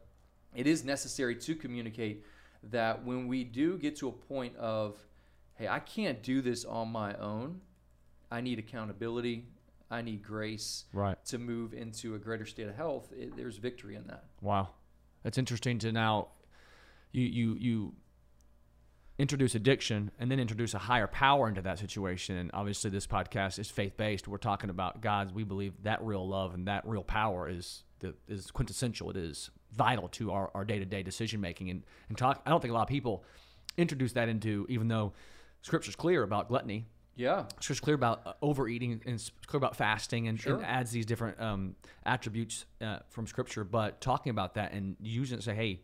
it 0.55 0.67
is 0.67 0.83
necessary 0.83 1.35
to 1.35 1.55
communicate 1.55 2.25
that 2.63 3.03
when 3.05 3.27
we 3.27 3.43
do 3.43 3.77
get 3.77 3.95
to 3.97 4.07
a 4.07 4.11
point 4.11 4.55
of, 4.57 4.97
hey, 5.55 5.67
I 5.67 5.79
can't 5.79 6.21
do 6.21 6.41
this 6.41 6.65
on 6.65 6.89
my 6.91 7.13
own, 7.15 7.61
I 8.29 8.41
need 8.41 8.59
accountability, 8.59 9.45
I 9.89 10.01
need 10.01 10.23
grace 10.23 10.85
Right. 10.93 11.17
to 11.25 11.37
move 11.37 11.73
into 11.73 12.15
a 12.15 12.19
greater 12.19 12.45
state 12.45 12.67
of 12.67 12.75
health, 12.75 13.11
it, 13.11 13.35
there's 13.35 13.57
victory 13.57 13.95
in 13.95 14.07
that. 14.07 14.25
Wow. 14.41 14.69
That's 15.23 15.37
interesting 15.37 15.79
to 15.79 15.91
now 15.91 16.29
you 17.11 17.23
you 17.23 17.55
you 17.55 17.93
introduce 19.19 19.53
addiction 19.53 20.09
and 20.17 20.31
then 20.31 20.39
introduce 20.39 20.73
a 20.73 20.79
higher 20.79 21.05
power 21.05 21.47
into 21.47 21.61
that 21.61 21.77
situation. 21.77 22.37
And 22.37 22.49
obviously 22.53 22.89
this 22.89 23.05
podcast 23.05 23.59
is 23.59 23.69
faith 23.69 23.97
based. 23.97 24.27
We're 24.27 24.37
talking 24.37 24.69
about 24.71 25.01
God's 25.01 25.31
we 25.33 25.43
believe 25.43 25.73
that 25.83 26.01
real 26.03 26.27
love 26.27 26.53
and 26.55 26.67
that 26.67 26.87
real 26.87 27.03
power 27.03 27.47
is 27.49 27.83
the 27.99 28.15
is 28.27 28.49
quintessential. 28.49 29.09
It 29.11 29.17
is 29.17 29.51
vital 29.73 30.07
to 30.09 30.31
our, 30.31 30.51
our 30.53 30.65
day-to-day 30.65 31.03
decision 31.03 31.39
making 31.41 31.69
and, 31.69 31.83
and 32.09 32.17
talk 32.17 32.41
I 32.45 32.49
don't 32.49 32.61
think 32.61 32.71
a 32.71 32.75
lot 32.75 32.83
of 32.83 32.87
people 32.89 33.23
introduce 33.77 34.13
that 34.13 34.27
into 34.29 34.65
even 34.69 34.87
though 34.87 35.13
scripture's 35.61 35.95
clear 35.95 36.23
about 36.23 36.49
gluttony 36.49 36.85
Yeah. 37.15 37.45
Scripture's 37.59 37.79
clear 37.79 37.95
about 37.95 38.21
uh, 38.25 38.33
overeating 38.41 39.01
and 39.05 39.31
clear 39.47 39.57
about 39.59 39.75
fasting 39.75 40.27
and, 40.27 40.39
Sure. 40.39 40.55
and 40.55 40.65
adds 40.65 40.91
these 40.91 41.05
different 41.05 41.39
um, 41.39 41.75
attributes 42.05 42.65
uh, 42.81 42.99
from 43.09 43.27
Scripture. 43.27 43.63
But 43.63 44.01
talking 44.01 44.29
about 44.31 44.55
that 44.55 44.71
and 44.73 44.95
using 45.01 45.37
it 45.37 45.43
say, 45.43 45.53
hey, 45.53 45.81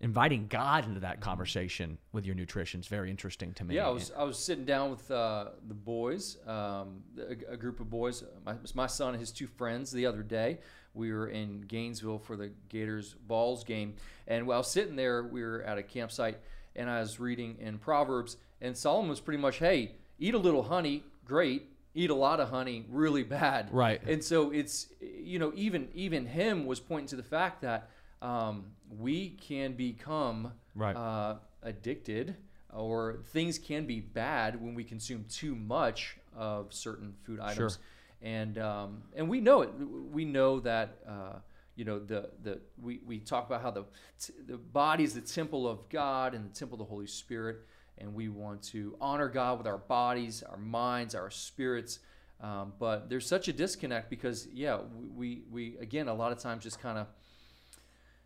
inviting 0.00 0.46
God 0.46 0.86
into 0.86 1.00
that 1.00 1.20
conversation 1.20 1.98
with 2.12 2.24
your 2.24 2.34
nutrition 2.34 2.80
is 2.80 2.86
very 2.86 3.10
interesting 3.10 3.52
to 3.54 3.64
me. 3.64 3.74
Yeah, 3.74 3.86
I 3.86 3.90
was 3.90 4.10
I 4.16 4.24
was 4.24 4.38
sitting 4.38 4.64
down 4.64 4.90
with 4.90 5.10
uh, 5.10 5.50
the 5.68 5.74
boys, 5.74 6.38
um, 6.46 7.02
a, 7.18 7.52
a 7.52 7.56
group 7.56 7.80
of 7.80 7.90
boys. 7.90 8.24
My, 8.44 8.54
my 8.74 8.86
son 8.86 9.10
and 9.10 9.20
his 9.20 9.30
two 9.30 9.46
friends 9.46 9.92
the 9.92 10.06
other 10.06 10.22
day. 10.22 10.58
We 10.94 11.12
were 11.12 11.28
in 11.28 11.60
Gainesville 11.60 12.18
for 12.18 12.36
the 12.36 12.50
Gators 12.68 13.14
Balls 13.14 13.62
game, 13.62 13.94
and 14.26 14.46
while 14.46 14.62
sitting 14.62 14.96
there, 14.96 15.22
we 15.22 15.42
were 15.42 15.62
at 15.62 15.78
a 15.78 15.82
campsite, 15.82 16.38
and 16.74 16.90
I 16.90 17.00
was 17.00 17.20
reading 17.20 17.58
in 17.60 17.78
Proverbs, 17.78 18.38
and 18.60 18.76
Solomon 18.76 19.10
was 19.10 19.20
pretty 19.20 19.40
much, 19.40 19.58
"Hey, 19.58 19.92
eat 20.18 20.34
a 20.34 20.38
little 20.38 20.64
honey, 20.64 21.04
great. 21.24 21.68
Eat 21.92 22.10
a 22.10 22.14
lot 22.14 22.40
of 22.40 22.50
honey, 22.50 22.86
really 22.88 23.22
bad." 23.22 23.68
Right. 23.72 24.00
And 24.04 24.24
so 24.24 24.50
it's 24.50 24.88
you 25.00 25.38
know 25.38 25.52
even 25.54 25.88
even 25.94 26.26
him 26.26 26.66
was 26.66 26.80
pointing 26.80 27.08
to 27.08 27.16
the 27.16 27.22
fact 27.22 27.60
that 27.62 27.90
um, 28.22 28.64
we 28.98 29.30
can 29.30 29.72
become 29.74 30.52
Right. 30.74 30.96
uh, 30.96 31.36
addicted 31.62 32.36
or 32.72 33.18
things 33.32 33.58
can 33.58 33.86
be 33.86 34.00
bad 34.00 34.60
when 34.62 34.74
we 34.74 34.84
consume 34.84 35.24
too 35.28 35.54
much 35.54 36.16
of 36.36 36.72
certain 36.72 37.14
food 37.24 37.40
items. 37.40 37.78
And 38.22 38.58
um, 38.58 39.02
and 39.16 39.28
we 39.28 39.40
know 39.40 39.62
it. 39.62 39.70
We 40.12 40.24
know 40.26 40.60
that 40.60 40.98
uh, 41.08 41.38
you 41.74 41.84
know 41.84 41.98
the 41.98 42.28
the 42.42 42.60
we, 42.80 43.00
we 43.06 43.18
talk 43.18 43.46
about 43.46 43.62
how 43.62 43.70
the 43.70 43.84
t- 44.20 44.34
the 44.46 44.58
body 44.58 45.04
is 45.04 45.14
the 45.14 45.22
temple 45.22 45.66
of 45.66 45.88
God 45.88 46.34
and 46.34 46.44
the 46.44 46.54
temple 46.54 46.74
of 46.74 46.86
the 46.86 46.90
Holy 46.90 47.06
Spirit 47.06 47.60
and 47.96 48.14
we 48.14 48.28
want 48.28 48.62
to 48.62 48.96
honor 49.00 49.28
God 49.28 49.58
with 49.58 49.66
our 49.66 49.78
bodies 49.78 50.42
our 50.42 50.56
minds 50.58 51.14
our 51.14 51.30
spirits. 51.30 52.00
Um, 52.42 52.72
but 52.78 53.08
there's 53.10 53.26
such 53.26 53.48
a 53.48 53.52
disconnect 53.52 54.08
because 54.10 54.48
yeah 54.52 54.78
we, 55.14 55.42
we 55.50 55.76
again 55.78 56.08
a 56.08 56.14
lot 56.14 56.32
of 56.32 56.38
times 56.38 56.62
just 56.62 56.80
kind 56.80 56.98
of 56.98 57.06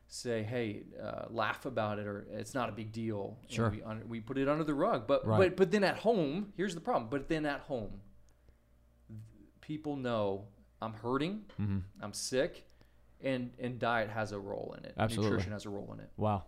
say, 0.08 0.42
hey, 0.42 0.82
uh, 1.02 1.24
laugh 1.30 1.66
about 1.66 1.98
it, 1.98 2.06
or 2.06 2.26
it's 2.32 2.54
not 2.54 2.68
a 2.68 2.72
big 2.72 2.92
deal. 2.92 3.38
Sure. 3.48 3.70
we, 3.70 3.82
un- 3.82 4.04
we 4.08 4.20
put 4.20 4.38
it 4.38 4.48
under 4.48 4.64
the 4.64 4.74
rug. 4.74 5.06
But 5.06 5.26
Right. 5.26 5.38
but 5.50 5.56
but 5.56 5.70
then 5.70 5.82
at 5.84 5.96
home, 5.98 6.52
here's 6.56 6.74
the 6.74 6.80
problem. 6.80 7.08
But 7.10 7.28
then 7.28 7.44
at 7.46 7.60
home, 7.60 8.00
people 9.60 9.96
know 9.96 10.46
I'm 10.82 10.92
hurting, 10.92 11.44
Mhm. 11.60 11.82
I'm 12.00 12.12
sick, 12.12 12.64
and 13.22 13.52
and 13.58 13.78
diet 13.78 14.10
has 14.10 14.32
a 14.32 14.38
role 14.38 14.74
in 14.78 14.84
it. 14.84 14.94
Absolutely. 14.98 15.30
Nutrition 15.32 15.52
has 15.52 15.64
a 15.66 15.70
role 15.70 15.90
in 15.94 16.00
it. 16.00 16.10
Wow, 16.16 16.44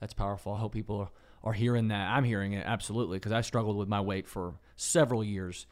that's 0.00 0.14
powerful. 0.14 0.54
I 0.54 0.58
hope 0.58 0.72
people 0.72 0.98
are, 1.00 1.10
are 1.42 1.52
hearing 1.52 1.88
that. 1.88 2.10
I'm 2.10 2.24
hearing 2.24 2.52
it 2.54 2.64
absolutely 2.66 3.18
because 3.18 3.32
I 3.32 3.42
struggled 3.42 3.76
with 3.76 3.88
my 3.88 4.00
weight 4.00 4.26
for 4.26 4.54
several 4.76 5.22
years. 5.22 5.66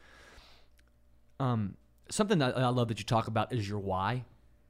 um, 1.39 1.75
something 2.09 2.37
that 2.39 2.55
I 2.57 2.67
love 2.69 2.89
that 2.89 2.99
you 2.99 3.05
talk 3.05 3.27
about 3.27 3.51
is 3.51 3.67
your 3.67 3.79
why. 3.79 4.23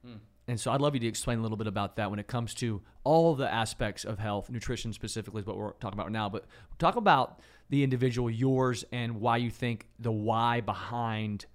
Hmm. 0.05 0.15
And 0.47 0.59
so 0.59 0.71
I'd 0.71 0.81
love 0.81 0.93
you 0.93 0.99
to 0.99 1.07
explain 1.07 1.39
a 1.39 1.41
little 1.41 1.57
bit 1.57 1.67
about 1.67 1.95
that 1.95 2.09
when 2.09 2.19
it 2.19 2.27
comes 2.27 2.53
to 2.55 2.81
all 3.03 3.33
the 3.33 3.51
aspects 3.51 4.03
of 4.03 4.19
health, 4.19 4.49
nutrition 4.49 4.91
specifically 4.91 5.41
is 5.41 5.47
what 5.47 5.57
we're 5.57 5.71
talking 5.73 5.97
about 5.97 6.11
now. 6.11 6.27
But 6.27 6.45
talk 6.79 6.97
about 6.97 7.39
the 7.69 7.83
individual, 7.83 8.29
yours, 8.29 8.83
and 8.91 9.21
why 9.21 9.37
you 9.37 9.49
think 9.49 9.87
the 9.99 10.11
why 10.11 10.59
behind 10.61 11.45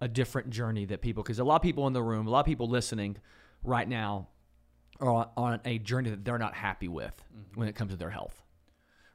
a 0.00 0.08
different 0.08 0.50
journey 0.50 0.84
that 0.86 1.00
people, 1.00 1.22
because 1.22 1.40
a 1.40 1.44
lot 1.44 1.56
of 1.56 1.62
people 1.62 1.86
in 1.86 1.92
the 1.92 2.02
room, 2.02 2.26
a 2.26 2.30
lot 2.30 2.40
of 2.40 2.46
people 2.46 2.68
listening 2.68 3.16
right 3.64 3.88
now 3.88 4.28
are 5.00 5.10
on, 5.10 5.30
on 5.36 5.60
a 5.64 5.78
journey 5.78 6.10
that 6.10 6.24
they're 6.24 6.38
not 6.38 6.54
happy 6.54 6.88
with 6.88 7.22
mm-hmm. 7.34 7.58
when 7.58 7.68
it 7.68 7.74
comes 7.74 7.90
to 7.90 7.96
their 7.96 8.10
health. 8.10 8.42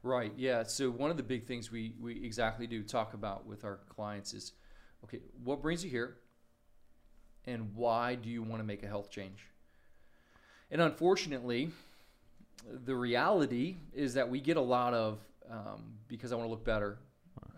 Right. 0.02 0.32
Yeah. 0.36 0.62
So 0.62 0.90
one 0.90 1.10
of 1.10 1.16
the 1.16 1.22
big 1.22 1.46
things 1.46 1.72
we 1.72 1.94
we 2.00 2.22
exactly 2.24 2.66
do 2.66 2.84
talk 2.84 3.14
about 3.14 3.46
with 3.46 3.64
our 3.64 3.80
clients 3.88 4.34
is, 4.34 4.52
okay, 5.02 5.20
what 5.42 5.60
brings 5.62 5.82
you 5.82 5.90
here, 5.90 6.18
and 7.46 7.74
why 7.74 8.14
do 8.14 8.28
you 8.28 8.42
want 8.42 8.60
to 8.60 8.66
make 8.66 8.82
a 8.82 8.86
health 8.86 9.10
change? 9.10 9.46
And 10.70 10.80
unfortunately, 10.80 11.70
the 12.84 12.94
reality 12.94 13.76
is 13.94 14.14
that 14.14 14.28
we 14.28 14.40
get 14.40 14.56
a 14.56 14.60
lot 14.60 14.94
of 14.94 15.20
um, 15.50 15.94
because 16.08 16.32
I 16.32 16.36
want 16.36 16.46
to 16.46 16.50
look 16.50 16.64
better, 16.64 16.98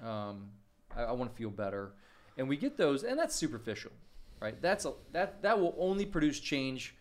um, 0.04 0.50
I, 0.94 1.04
I 1.04 1.12
want 1.12 1.30
to 1.30 1.36
feel 1.36 1.50
better, 1.50 1.92
and 2.36 2.48
we 2.48 2.56
get 2.56 2.76
those, 2.76 3.02
and 3.02 3.18
that's 3.18 3.34
superficial, 3.34 3.92
right? 4.40 4.60
That's 4.60 4.84
a, 4.84 4.92
that 5.12 5.42
that 5.42 5.58
will 5.58 5.74
only 5.78 6.04
produce 6.04 6.38
change 6.38 6.94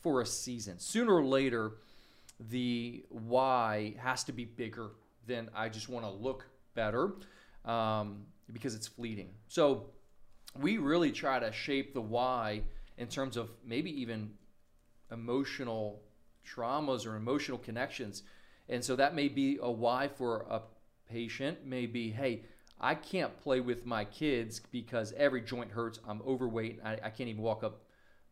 for 0.00 0.22
a 0.22 0.26
season. 0.26 0.78
Sooner 0.78 1.14
or 1.14 1.24
later, 1.24 1.72
the 2.48 3.04
why 3.10 3.94
has 3.98 4.24
to 4.24 4.32
be 4.32 4.46
bigger 4.46 4.92
than 5.26 5.50
I 5.54 5.68
just 5.68 5.88
want 5.88 6.06
to 6.06 6.10
look 6.10 6.46
better 6.74 7.12
um, 7.64 8.24
because 8.52 8.74
it's 8.74 8.86
fleeting. 8.86 9.30
So 9.48 9.86
we 10.58 10.78
really 10.78 11.12
try 11.12 11.38
to 11.38 11.52
shape 11.52 11.94
the 11.94 12.00
why 12.00 12.62
in 12.98 13.08
terms 13.08 13.36
of 13.36 13.50
maybe 13.64 13.90
even 14.00 14.30
emotional 15.10 16.02
traumas 16.46 17.06
or 17.06 17.16
emotional 17.16 17.58
connections. 17.58 18.22
And 18.68 18.84
so 18.84 18.96
that 18.96 19.14
may 19.14 19.28
be 19.28 19.58
a 19.60 19.70
why 19.70 20.08
for 20.08 20.46
a 20.48 20.62
patient, 21.10 21.58
maybe, 21.64 22.10
hey, 22.10 22.42
I 22.80 22.94
can't 22.94 23.36
play 23.40 23.60
with 23.60 23.84
my 23.84 24.04
kids 24.04 24.60
because 24.70 25.12
every 25.16 25.42
joint 25.42 25.70
hurts. 25.70 25.98
I'm 26.08 26.22
overweight. 26.22 26.80
I, 26.84 26.94
I 26.94 27.10
can't 27.10 27.28
even 27.28 27.42
walk 27.42 27.62
up 27.62 27.82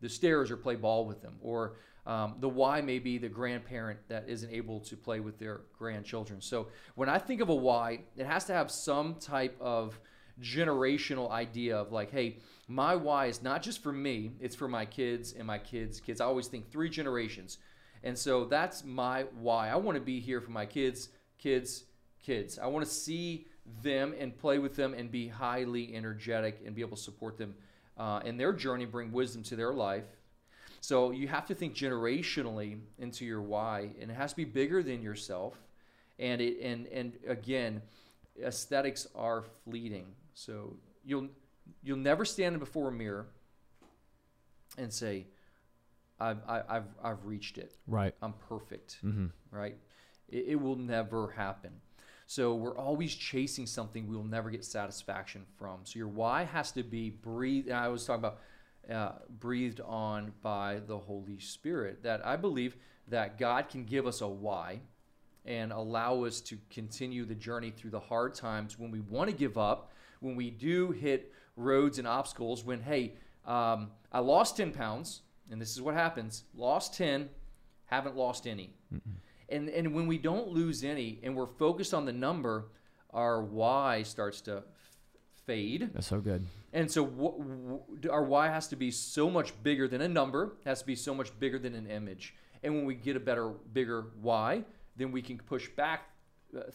the 0.01 0.09
stairs 0.09 0.49
or 0.49 0.57
play 0.57 0.75
ball 0.75 1.05
with 1.05 1.21
them. 1.21 1.35
Or 1.41 1.75
um, 2.05 2.35
the 2.39 2.49
why 2.49 2.81
may 2.81 2.97
be 2.99 3.17
the 3.17 3.29
grandparent 3.29 3.99
that 4.07 4.25
isn't 4.27 4.51
able 4.51 4.79
to 4.81 4.95
play 4.97 5.19
with 5.19 5.37
their 5.37 5.61
grandchildren. 5.77 6.41
So 6.41 6.67
when 6.95 7.09
I 7.09 7.19
think 7.19 7.41
of 7.41 7.49
a 7.49 7.55
why, 7.55 7.99
it 8.15 8.25
has 8.25 8.45
to 8.45 8.53
have 8.53 8.71
some 8.71 9.15
type 9.15 9.55
of 9.59 9.99
generational 10.41 11.29
idea 11.31 11.77
of 11.77 11.91
like, 11.91 12.11
hey, 12.11 12.37
my 12.67 12.95
why 12.95 13.25
is 13.25 13.41
not 13.41 13.61
just 13.61 13.81
for 13.81 13.91
me, 13.91 14.31
it's 14.39 14.55
for 14.55 14.67
my 14.67 14.85
kids 14.85 15.33
and 15.33 15.45
my 15.45 15.57
kids' 15.57 15.99
kids. 15.99 16.21
I 16.21 16.25
always 16.25 16.47
think 16.47 16.71
three 16.71 16.89
generations. 16.89 17.57
And 18.03 18.17
so 18.17 18.45
that's 18.45 18.83
my 18.83 19.23
why. 19.39 19.69
I 19.69 19.75
want 19.75 19.95
to 19.95 20.03
be 20.03 20.19
here 20.19 20.39
for 20.39 20.51
my 20.51 20.65
kids, 20.65 21.09
kids, 21.37 21.85
kids. 22.23 22.59
I 22.59 22.67
want 22.67 22.85
to 22.85 22.91
see 22.91 23.47
them 23.81 24.15
and 24.17 24.37
play 24.37 24.59
with 24.59 24.75
them 24.75 24.93
and 24.93 25.11
be 25.11 25.27
highly 25.27 25.95
energetic 25.95 26.61
and 26.65 26.75
be 26.75 26.81
able 26.81 26.97
to 26.97 27.03
support 27.03 27.37
them 27.37 27.55
uh, 27.97 28.21
in 28.23 28.37
their 28.37 28.53
journey, 28.53 28.85
bring 28.85 29.11
wisdom 29.11 29.43
to 29.43 29.55
their 29.55 29.73
life. 29.73 30.05
So 30.81 31.11
you 31.11 31.27
have 31.27 31.45
to 31.47 31.55
think 31.55 31.75
generationally 31.75 32.79
into 32.97 33.25
your 33.25 33.41
why, 33.41 33.89
and 33.99 34.09
it 34.09 34.13
has 34.13 34.31
to 34.31 34.37
be 34.37 34.45
bigger 34.45 34.81
than 34.81 35.01
yourself. 35.01 35.55
And 36.17 36.41
it 36.41 36.61
and 36.61 36.87
and 36.87 37.13
again, 37.27 37.81
aesthetics 38.41 39.07
are 39.15 39.43
fleeting. 39.65 40.05
So 40.33 40.77
you'll 41.03 41.29
you'll 41.83 41.97
never 41.97 42.25
stand 42.25 42.59
before 42.59 42.89
a 42.89 42.91
mirror 42.91 43.27
and 44.77 44.91
say, 44.91 45.27
"I've 46.19 46.39
I've 46.47 46.85
I've 47.03 47.25
reached 47.25 47.57
it. 47.57 47.75
Right. 47.87 48.13
I'm 48.21 48.33
perfect." 48.33 48.97
Mm-hmm. 49.03 49.27
Right? 49.51 49.77
It, 50.27 50.45
it 50.49 50.55
will 50.55 50.75
never 50.75 51.29
happen. 51.31 51.71
So 52.27 52.53
we're 52.53 52.77
always 52.77 53.15
chasing 53.15 53.65
something 53.65 54.07
we 54.07 54.15
will 54.15 54.23
never 54.23 54.51
get 54.51 54.63
satisfaction 54.63 55.45
from. 55.57 55.79
So 55.83 55.97
your 55.97 56.07
why 56.07 56.43
has 56.43 56.71
to 56.73 56.83
be 56.83 57.09
breathed. 57.09 57.69
And 57.69 57.77
I 57.77 57.87
was 57.87 58.05
talking 58.05 58.23
about 58.23 58.39
uh, 58.91 59.19
breathed 59.39 59.81
on 59.81 60.31
by 60.43 60.79
the 60.85 60.97
Holy 60.97 61.39
Spirit. 61.39 62.03
That 62.03 62.25
I 62.25 62.35
believe 62.35 62.75
that 63.07 63.39
God 63.39 63.69
can 63.69 63.83
give 63.83 64.05
us 64.05 64.21
a 64.21 64.27
why 64.27 64.81
and 65.45 65.71
allow 65.71 66.23
us 66.23 66.41
to 66.41 66.57
continue 66.69 67.25
the 67.25 67.35
journey 67.35 67.71
through 67.71 67.89
the 67.89 67.99
hard 67.99 68.35
times 68.35 68.77
when 68.77 68.91
we 68.91 68.99
want 68.99 69.29
to 69.29 69.35
give 69.35 69.57
up, 69.57 69.91
when 70.19 70.35
we 70.35 70.49
do 70.49 70.91
hit 70.91 71.31
roads 71.55 71.99
and 71.99 72.07
obstacles. 72.07 72.63
When 72.63 72.81
hey, 72.81 73.13
um, 73.45 73.91
I 74.11 74.19
lost 74.19 74.57
ten 74.57 74.71
pounds, 74.71 75.21
and 75.49 75.61
this 75.61 75.71
is 75.71 75.81
what 75.81 75.95
happens: 75.95 76.43
lost 76.53 76.95
ten, 76.95 77.29
haven't 77.85 78.15
lost 78.15 78.47
any. 78.47 78.73
And 79.49 79.69
and 79.69 79.93
when 79.93 80.07
we 80.07 80.17
don't 80.17 80.49
lose 80.49 80.83
any, 80.83 81.19
and 81.23 81.35
we're 81.35 81.47
focused 81.47 81.93
on 81.93 82.05
the 82.05 82.13
number, 82.13 82.69
our 83.11 83.43
why 83.43 84.03
starts 84.03 84.41
to 84.41 84.57
f- 84.57 84.63
fade. 85.45 85.89
That's 85.93 86.07
so 86.07 86.19
good. 86.19 86.45
And 86.71 86.89
so 86.91 87.83
our 88.11 88.23
why 88.23 88.47
has 88.47 88.67
to 88.67 88.75
be 88.75 88.91
so 88.91 89.29
much 89.29 89.51
bigger 89.63 89.87
than 89.87 90.01
a 90.01 90.07
number, 90.07 90.57
has 90.65 90.81
to 90.81 90.85
be 90.85 90.95
so 90.95 91.15
much 91.15 91.37
bigger 91.39 91.57
than 91.57 91.73
an 91.73 91.87
image. 91.87 92.35
And 92.61 92.75
when 92.75 92.85
we 92.85 92.93
get 92.93 93.15
a 93.15 93.19
better, 93.19 93.49
bigger 93.49 94.07
why, 94.21 94.65
then 94.95 95.11
we 95.11 95.21
can 95.21 95.37
push 95.37 95.69
back 95.69 96.08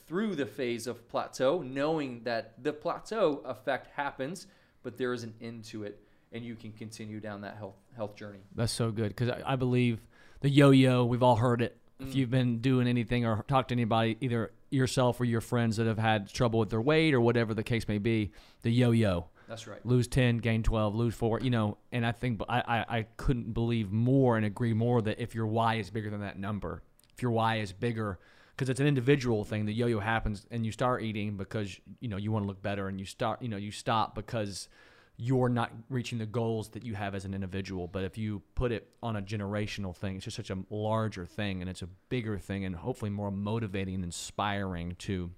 through 0.07 0.37
the 0.37 0.47
phase 0.47 0.87
of 0.87 1.09
plateau, 1.09 1.63
knowing 1.63 2.23
that 2.25 2.63
the 2.63 2.73
plateau 2.73 3.43
effect 3.45 3.89
happens, 3.97 4.47
but 4.83 4.97
there 4.97 5.13
is 5.13 5.25
an 5.25 5.35
end 5.41 5.65
to 5.65 5.83
it, 5.85 6.01
and 6.33 6.45
you 6.45 6.55
can 6.55 6.73
continue 6.73 7.21
down 7.21 7.41
that 7.41 7.57
health 7.57 7.77
health 7.97 8.17
journey. 8.17 8.41
That's 8.55 8.73
so 8.73 8.91
good 8.91 9.09
because 9.09 9.31
I, 9.31 9.43
I 9.53 9.57
believe 9.57 10.01
the 10.41 10.51
yo-yo. 10.51 11.05
We've 11.05 11.23
all 11.23 11.37
heard 11.37 11.63
it. 11.63 11.77
Mm. 12.01 12.09
If 12.09 12.15
you've 12.15 12.31
been 12.31 12.59
doing 12.59 12.87
anything 12.87 13.25
or 13.25 13.45
talked 13.49 13.69
to 13.69 13.75
anybody, 13.75 14.17
either 14.21 14.53
yourself 14.71 15.21
or 15.21 15.25
your 15.25 15.41
friends 15.41 15.77
that 15.77 15.87
have 15.87 15.99
had 15.99 16.29
trouble 16.33 16.59
with 16.59 16.71
their 16.71 16.81
weight 16.81 17.15
or 17.15 17.21
whatever 17.21 17.55
the 17.55 17.63
case 17.63 17.87
may 17.87 17.99
be, 17.99 18.33
the 18.63 18.71
yo-yo. 18.71 19.29
That's 19.49 19.67
right. 19.67 19.85
Lose 19.85 20.09
ten, 20.09 20.39
gain 20.39 20.63
twelve, 20.63 20.95
lose 20.95 21.15
four. 21.15 21.41
You 21.41 21.51
know, 21.51 21.79
and 21.93 22.07
I 22.07 22.13
think 22.13 22.41
I, 22.49 22.61
I, 22.61 22.99
I 22.99 23.07
couldn't 23.17 23.53
believe 23.53 23.93
more 23.93 24.37
and 24.37 24.47
agree 24.47 24.73
more 24.73 25.03
that 25.03 25.21
if 25.21 25.35
your 25.35 25.47
why 25.47 25.75
is 25.75 25.91
bigger 25.91 26.11
than 26.11 26.21
that 26.21 26.39
number, 26.39 26.83
if 27.15 27.23
your 27.23 27.31
why 27.31 27.57
is 27.57 27.73
bigger, 27.73 28.19
because 28.55 28.69
it's 28.69 28.81
an 28.81 28.87
individual 28.87 29.45
thing. 29.45 29.67
The 29.67 29.75
yo-yo 29.75 30.01
happens, 30.01 30.47
and 30.51 30.65
you 30.65 30.73
start 30.73 31.03
eating 31.03 31.37
because 31.37 31.79
you 32.01 32.09
know 32.09 32.17
you 32.17 32.31
want 32.33 32.45
to 32.45 32.47
look 32.47 32.63
better, 32.63 32.89
and 32.89 32.99
you 32.99 33.07
start 33.07 33.43
you 33.43 33.49
know 33.49 33.57
you 33.57 33.71
stop 33.71 34.15
because 34.15 34.69
you're 35.17 35.49
not 35.49 35.71
reaching 35.91 36.19
the 36.19 36.27
goals 36.27 36.71
that 36.71 36.85
you 36.85 36.95
have 36.95 37.15
as 37.15 37.25
an 37.25 37.35
individual. 37.35 37.87
But 37.87 38.05
if 38.05 38.19
you 38.19 38.43
put 38.55 38.73
it 38.73 38.89
on 39.03 39.17
a 39.17 39.23
generational 39.23 39.95
thing, 39.95 40.17
it's 40.17 40.25
just 40.25 40.37
such 40.37 40.51
a 40.51 40.59
larger 40.71 41.25
thing, 41.27 41.61
and 41.61 41.71
it's 41.71 41.83
a 41.83 41.89
bigger 42.09 42.39
thing, 42.39 42.65
and 42.65 42.75
hopefully 42.75 43.11
more 43.11 43.31
motivating 43.31 43.95
and 43.95 44.05
inspiring 44.05 44.97
to 45.01 45.31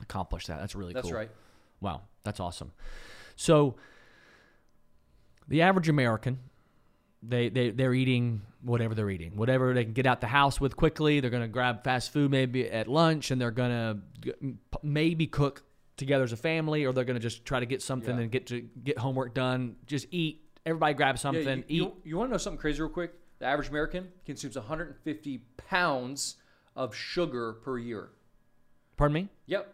accomplish 0.00 0.46
that. 0.46 0.60
That's 0.60 0.74
really 0.74 0.92
That's 0.92 1.08
cool. 1.08 1.16
right. 1.16 1.30
Wow, 1.80 2.02
that's 2.24 2.40
awesome. 2.40 2.72
So, 3.36 3.76
the 5.48 5.62
average 5.62 5.88
American, 5.88 6.38
they, 7.22 7.48
they, 7.48 7.70
they're 7.70 7.94
eating 7.94 8.42
whatever 8.62 8.94
they're 8.94 9.10
eating, 9.10 9.36
whatever 9.36 9.72
they 9.74 9.84
can 9.84 9.92
get 9.92 10.06
out 10.06 10.20
the 10.20 10.26
house 10.26 10.60
with 10.60 10.76
quickly. 10.76 11.20
They're 11.20 11.30
going 11.30 11.42
to 11.42 11.48
grab 11.48 11.82
fast 11.84 12.12
food 12.12 12.30
maybe 12.30 12.68
at 12.70 12.88
lunch 12.88 13.30
and 13.30 13.40
they're 13.40 13.50
going 13.50 13.70
to 14.42 14.54
maybe 14.82 15.26
cook 15.26 15.62
together 15.96 16.24
as 16.24 16.32
a 16.32 16.36
family 16.36 16.84
or 16.84 16.92
they're 16.92 17.04
going 17.04 17.14
to 17.18 17.20
just 17.22 17.44
try 17.44 17.58
to 17.60 17.66
get 17.66 17.80
something 17.82 18.16
Yeah. 18.16 18.22
and 18.22 18.30
get 18.30 18.46
to 18.48 18.60
get 18.60 18.98
homework 18.98 19.34
done. 19.34 19.76
Just 19.86 20.06
eat. 20.10 20.42
Everybody 20.66 20.94
grab 20.94 21.18
something, 21.18 21.46
Yeah, 21.46 21.64
you, 21.68 21.86
eat. 21.86 21.92
You, 22.04 22.16
want 22.18 22.28
to 22.28 22.32
know 22.32 22.38
something 22.38 22.58
crazy 22.60 22.80
real 22.82 22.90
quick? 22.90 23.12
The 23.38 23.46
average 23.46 23.68
American 23.68 24.08
consumes 24.24 24.56
150 24.56 25.38
pounds 25.68 26.36
of 26.74 26.94
sugar 26.94 27.52
per 27.54 27.78
year. 27.78 28.08
Pardon 28.96 29.14
me? 29.14 29.28
Yep. 29.46 29.72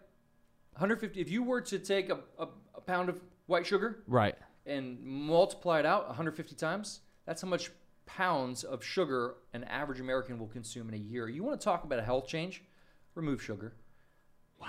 150. 0.73 1.19
If 1.19 1.29
you 1.29 1.43
were 1.43 1.61
to 1.61 1.79
take 1.79 2.09
a, 2.09 2.19
a, 2.37 2.47
a 2.75 2.81
pound 2.81 3.09
of 3.09 3.19
white 3.47 3.65
sugar 3.65 4.03
Right. 4.07 4.35
and 4.65 4.99
multiply 5.01 5.79
it 5.79 5.85
out 5.85 6.07
150 6.07 6.55
times, 6.55 7.01
that's 7.25 7.41
how 7.41 7.47
much 7.47 7.71
pounds 8.05 8.63
of 8.63 8.83
sugar 8.83 9.35
an 9.53 9.63
average 9.65 9.99
American 9.99 10.37
will 10.39 10.47
consume 10.47 10.89
in 10.89 10.95
a 10.95 10.97
year. 10.97 11.27
You 11.29 11.43
want 11.43 11.59
to 11.59 11.63
talk 11.63 11.83
about 11.83 11.99
a 11.99 12.03
health 12.03 12.27
change? 12.27 12.63
Remove 13.15 13.41
sugar 13.41 13.73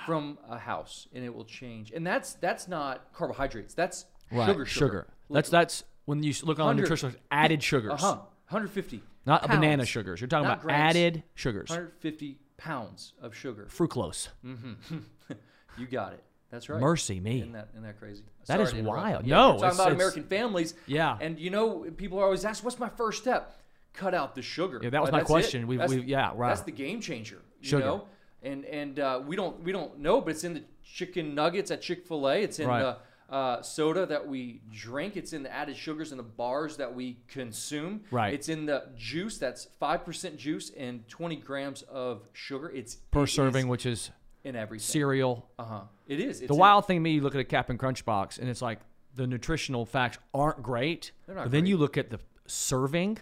from 0.06 0.38
a 0.48 0.58
house, 0.58 1.08
and 1.14 1.24
it 1.24 1.34
will 1.34 1.44
change. 1.44 1.90
And 1.92 2.06
that's 2.06 2.34
that's 2.34 2.68
not 2.68 3.12
carbohydrates. 3.12 3.74
That's 3.74 4.06
Right. 4.30 4.46
sugar. 4.46 4.66
Sugar. 4.66 5.06
That's 5.30 5.48
that's 5.50 5.84
when 6.06 6.22
you 6.22 6.32
look 6.42 6.58
on 6.58 6.76
the 6.76 6.82
100 6.82 6.82
nutritional 6.82 7.14
added 7.30 7.62
sugars. 7.62 7.92
Uh 7.92 7.96
huh. 7.96 8.14
150. 8.48 9.02
Not 9.26 9.42
pounds. 9.42 9.54
banana 9.54 9.86
sugars. 9.86 10.20
You're 10.20 10.28
talking 10.28 10.46
about 10.46 10.62
grams. 10.62 10.96
added 10.96 11.22
sugars. 11.34 11.70
150 11.70 12.38
pounds 12.56 13.14
of 13.22 13.34
sugar. 13.34 13.66
Fructose. 13.70 14.28
Mm-hmm. 14.44 14.98
you 15.78 15.86
got 15.86 16.12
it. 16.12 16.24
That's 16.54 16.68
right. 16.68 16.80
Mercy 16.80 17.18
me. 17.20 17.38
Isn't 17.40 17.52
that, 17.52 17.68
isn't 17.72 17.82
that 17.82 17.98
crazy? 17.98 18.22
That 18.46 18.66
Sorry 18.66 18.80
is 18.80 18.86
wild. 18.86 19.26
Yeah, 19.26 19.34
No, 19.34 19.46
we're 19.48 19.52
talking 19.54 19.64
it's- 19.66 19.74
about 19.74 19.86
it's- 19.92 19.94
American 19.94 20.24
families. 20.24 20.74
Yeah. 20.86 21.18
And 21.20 21.38
you 21.38 21.50
know, 21.50 21.90
people 21.96 22.18
are 22.20 22.24
always 22.24 22.44
asked, 22.44 22.62
"What's 22.64 22.78
my 22.78 22.88
first 22.88 23.20
step?" 23.22 23.60
Cut 23.92 24.14
out 24.14 24.34
the 24.34 24.42
sugar. 24.42 24.80
Yeah, 24.82 24.90
that 24.90 25.02
was 25.02 25.12
my 25.12 25.22
question. 25.22 25.66
That's- 25.68 25.90
we've- 25.90 26.06
yeah, 26.10 26.32
right. 26.34 26.48
That's 26.48 26.62
the 26.62 26.72
game 26.72 27.00
changer. 27.00 27.42
You 27.60 27.68
Sugar. 27.68 27.84
know, 27.84 28.08
and 28.42 28.64
and 28.66 28.98
uh, 29.00 29.20
we 29.26 29.36
don't 29.36 29.60
we 29.62 29.72
don't 29.72 29.98
know, 29.98 30.20
but 30.20 30.30
it's 30.30 30.44
in 30.44 30.54
the 30.54 30.64
chicken 30.84 31.34
nuggets 31.34 31.70
at 31.70 31.80
Chick 31.82 32.06
Fil 32.06 32.28
A. 32.28 32.42
It's 32.42 32.58
in 32.58 32.68
Right. 32.68 32.82
the 32.82 32.96
uh, 33.34 33.62
soda 33.62 34.04
that 34.06 34.28
we 34.28 34.60
drink. 34.70 35.16
It's 35.16 35.32
in 35.32 35.42
the 35.44 35.52
added 35.52 35.76
sugars 35.76 36.12
in 36.12 36.18
the 36.18 36.22
bars 36.22 36.76
that 36.76 36.94
we 36.94 37.18
consume. 37.26 38.02
Right. 38.10 38.34
It's 38.34 38.48
in 38.50 38.66
the 38.66 38.84
juice. 38.96 39.38
That's 39.38 39.64
five 39.80 40.04
percent 40.04 40.36
juice 40.36 40.70
and 40.76 41.08
twenty 41.08 41.36
grams 41.36 41.82
of 41.82 42.28
sugar. 42.32 42.70
It's 42.70 42.96
Per 42.96 43.20
it 43.20 43.24
is 43.24 43.32
serving, 43.32 43.68
which 43.68 43.86
is 43.86 44.10
in 44.44 44.54
every 44.56 44.78
cereal. 44.78 45.48
Uh 45.58 45.64
huh. 45.64 45.80
It 46.06 46.20
is. 46.20 46.40
It's 46.40 46.48
The 46.48 46.54
in- 46.54 46.60
wild 46.60 46.86
thing 46.86 46.96
to 46.96 47.00
me, 47.00 47.12
you 47.12 47.20
look 47.22 47.34
at 47.34 47.40
a 47.40 47.44
Captain 47.44 47.78
Crunch 47.78 48.04
box, 48.04 48.38
and 48.38 48.48
it's 48.48 48.62
like 48.62 48.78
the 49.14 49.26
nutritional 49.26 49.86
facts 49.86 50.18
aren't 50.32 50.62
great. 50.62 51.12
They're 51.26 51.34
not 51.36 51.44
but 51.44 51.50
then 51.52 51.62
great. 51.62 51.70
you 51.70 51.76
look 51.76 51.96
at 51.96 52.10
the 52.10 52.18
serving, 52.46 53.18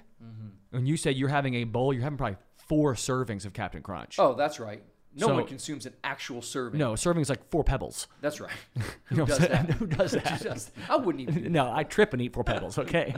and 0.72 0.86
you 0.88 0.96
say 0.96 1.10
you're 1.12 1.28
having 1.28 1.54
a 1.54 1.64
bowl, 1.64 1.92
you're 1.92 2.02
having 2.02 2.16
probably 2.18 2.36
four 2.66 2.94
servings 2.94 3.44
of 3.44 3.52
Captain 3.52 3.82
Crunch. 3.82 4.16
Oh, 4.18 4.34
that's 4.34 4.58
right. 4.60 4.82
No 5.14 5.26
So- 5.28 5.34
one 5.34 5.46
consumes 5.46 5.84
an 5.86 5.92
actual 6.02 6.40
serving. 6.42 6.78
No, 6.78 6.94
a 6.94 6.96
serving 6.96 7.20
is 7.20 7.28
like 7.28 7.50
four 7.50 7.62
pebbles. 7.64 8.08
That's 8.22 8.40
right. 8.40 8.50
You 9.10 9.18
know 9.18 9.24
Who 9.26 9.26
does 9.26 9.38
that? 9.40 9.70
Who 9.72 9.86
does 9.86 10.12
that? 10.24 10.40
does- 10.42 10.70
I 10.88 10.96
wouldn't 10.96 11.28
even. 11.28 11.52
no, 11.52 11.70
I 11.70 11.84
trip 11.84 12.12
and 12.14 12.22
eat 12.22 12.32
four 12.32 12.44
pebbles. 12.44 12.78
Okay, 12.82 13.14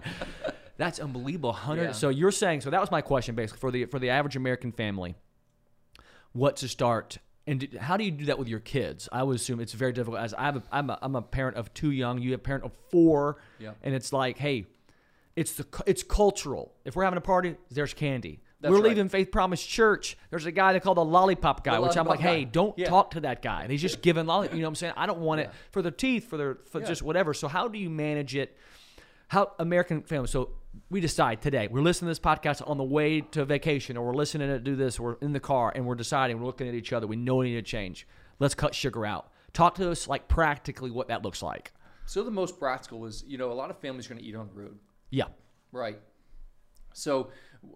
that's 0.76 0.98
unbelievable. 0.98 1.52
Hundred. 1.52 1.82
Yeah. 1.84 1.92
So 1.92 2.08
you're 2.08 2.32
saying 2.32 2.62
so 2.62 2.70
that 2.70 2.80
was 2.80 2.90
my 2.90 3.00
question 3.00 3.36
basically 3.36 3.60
for 3.60 3.70
the 3.70 3.84
for 3.86 4.00
the 4.00 4.10
average 4.10 4.34
American 4.34 4.72
family. 4.72 5.14
What 6.32 6.56
to 6.56 6.68
start 6.68 7.18
and 7.46 7.68
how 7.78 7.96
do 7.96 8.04
you 8.04 8.10
do 8.10 8.24
that 8.26 8.38
with 8.38 8.48
your 8.48 8.60
kids? 8.60 9.08
I 9.12 9.22
would 9.22 9.36
assume 9.36 9.60
it's 9.60 9.72
very 9.74 9.92
difficult. 9.92 10.20
As 10.22 10.32
I 10.34 10.44
have, 10.44 10.56
a, 10.56 10.62
I'm 10.72 10.88
a, 10.90 10.98
I'm 11.02 11.14
a 11.16 11.22
parent 11.22 11.56
of 11.56 11.72
two 11.74 11.90
young. 11.90 12.18
You 12.20 12.30
have 12.32 12.40
a 12.40 12.42
parent 12.42 12.64
of 12.64 12.72
four, 12.90 13.36
Yeah. 13.58 13.72
and 13.82 13.94
it's 13.94 14.12
like, 14.12 14.38
hey, 14.38 14.66
it's 15.36 15.52
the 15.52 15.66
it's 15.86 16.02
cultural. 16.02 16.72
If 16.84 16.96
we're 16.96 17.04
having 17.04 17.18
a 17.18 17.20
party, 17.22 17.56
there's 17.70 17.92
candy. 17.92 18.40
That's 18.60 18.70
we're 18.70 18.78
right. 18.78 18.88
leaving 18.90 19.08
Faith 19.10 19.30
Promise 19.30 19.62
Church. 19.66 20.16
There's 20.30 20.46
a 20.46 20.52
guy 20.52 20.72
they 20.72 20.80
call 20.80 20.94
the 20.94 21.04
lollipop 21.04 21.64
guy, 21.64 21.74
The 21.74 21.82
which 21.82 21.96
I'm 21.98 22.06
like, 22.06 22.20
lollipop 22.20 22.34
hey, 22.34 22.44
guy. 22.44 22.50
don't 22.50 22.78
Yeah. 22.78 22.88
talk 22.88 23.10
to 23.10 23.20
that 23.20 23.42
guy. 23.42 23.62
And 23.62 23.70
he's 23.70 23.82
just 23.82 24.00
giving 24.00 24.24
lollipop. 24.26 24.54
You 24.54 24.62
know 24.62 24.68
what 24.68 24.70
I'm 24.70 24.74
saying? 24.76 24.94
I 24.96 25.04
don't 25.04 25.18
want 25.20 25.42
it 25.42 25.50
for 25.70 25.82
their 25.82 25.90
teeth, 25.90 26.28
for 26.30 26.38
their 26.38 26.54
for 26.70 26.80
Yeah. 26.80 26.86
just 26.86 27.02
whatever. 27.02 27.34
So 27.34 27.46
how 27.48 27.68
do 27.68 27.78
you 27.78 27.90
manage 27.90 28.34
it? 28.34 28.56
How 29.28 29.52
American 29.58 30.00
families? 30.02 30.30
So 30.30 30.50
we 30.90 31.00
decide 31.00 31.40
today 31.42 31.68
we're 31.70 31.80
listening 31.82 32.06
to 32.06 32.10
this 32.10 32.18
podcast 32.20 32.68
on 32.68 32.78
the 32.78 32.84
way 32.84 33.20
to 33.20 33.44
vacation, 33.44 33.96
or 33.96 34.06
we're 34.06 34.14
listening 34.14 34.48
to 34.48 34.58
do 34.58 34.76
this, 34.76 34.98
we're 35.00 35.14
in 35.20 35.32
the 35.32 35.40
car, 35.40 35.72
and 35.74 35.86
we're 35.86 35.94
deciding 35.94 36.38
we're 36.38 36.46
looking 36.46 36.68
at 36.68 36.74
each 36.74 36.92
other. 36.92 37.06
We 37.06 37.16
know 37.16 37.36
we 37.36 37.50
need 37.50 37.56
to 37.56 37.62
change. 37.62 38.06
Let's 38.38 38.54
cut 38.54 38.74
sugar 38.74 39.06
out. 39.06 39.30
Talk 39.52 39.76
to 39.76 39.90
us 39.90 40.08
like 40.08 40.26
practically 40.28 40.90
what 40.90 41.08
that 41.08 41.22
looks 41.22 41.42
like. 41.42 41.72
So 42.06 42.22
the 42.22 42.30
most 42.30 42.58
practical 42.58 43.06
is, 43.06 43.24
you 43.26 43.38
know, 43.38 43.50
a 43.50 43.54
lot 43.54 43.70
of 43.70 43.78
families 43.78 44.06
are 44.06 44.10
going 44.10 44.20
to 44.20 44.28
eat 44.28 44.34
on 44.34 44.48
the 44.48 44.52
road. 44.60 44.78
Yeah. 45.10 45.26
Right. 45.72 45.98
So 46.92 47.30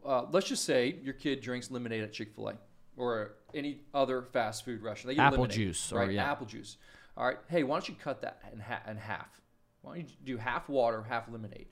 uh, 0.05 0.25
let's 0.31 0.49
just 0.49 0.65
say 0.65 0.99
your 1.03 1.15
kid 1.15 1.41
drinks 1.41 1.71
lemonade 1.71 2.03
at 2.03 2.13
Chick 2.13 2.35
Fil 2.35 2.49
A 2.49 2.55
or 2.97 3.37
any 3.55 3.81
other 3.95 4.23
fast 4.23 4.65
food 4.65 4.83
restaurant. 4.83 5.13
They 5.13 5.15
get 5.17 5.27
Apple 5.27 5.39
lemonade, 5.43 5.57
juice 5.57 5.93
or- 5.93 6.01
right? 6.01 6.11
yeah. 6.11 6.31
Apple 6.31 6.47
juice. 6.47 6.77
All 7.17 7.27
right. 7.27 7.39
Hey, 7.49 7.63
why 7.63 7.77
don't 7.77 7.89
you 7.89 7.95
cut 7.95 8.21
that 8.23 8.41
in, 8.53 8.61
ha- 8.61 8.83
in 8.89 8.97
half? 8.97 9.41
Why 9.83 9.95
don't 9.97 10.09
you 10.09 10.17
do 10.25 10.37
half 10.37 10.69
water, 10.69 11.03
half 11.09 11.29
lemonade? 11.31 11.69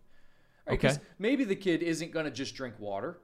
Right, 0.67 0.85
Okay. 0.85 0.97
Maybe 1.19 1.45
the 1.45 1.57
kid 1.57 1.83
isn't 1.83 2.11
going 2.13 2.25
to 2.25 2.31
just 2.31 2.55
drink 2.55 2.75
water. 2.79 3.19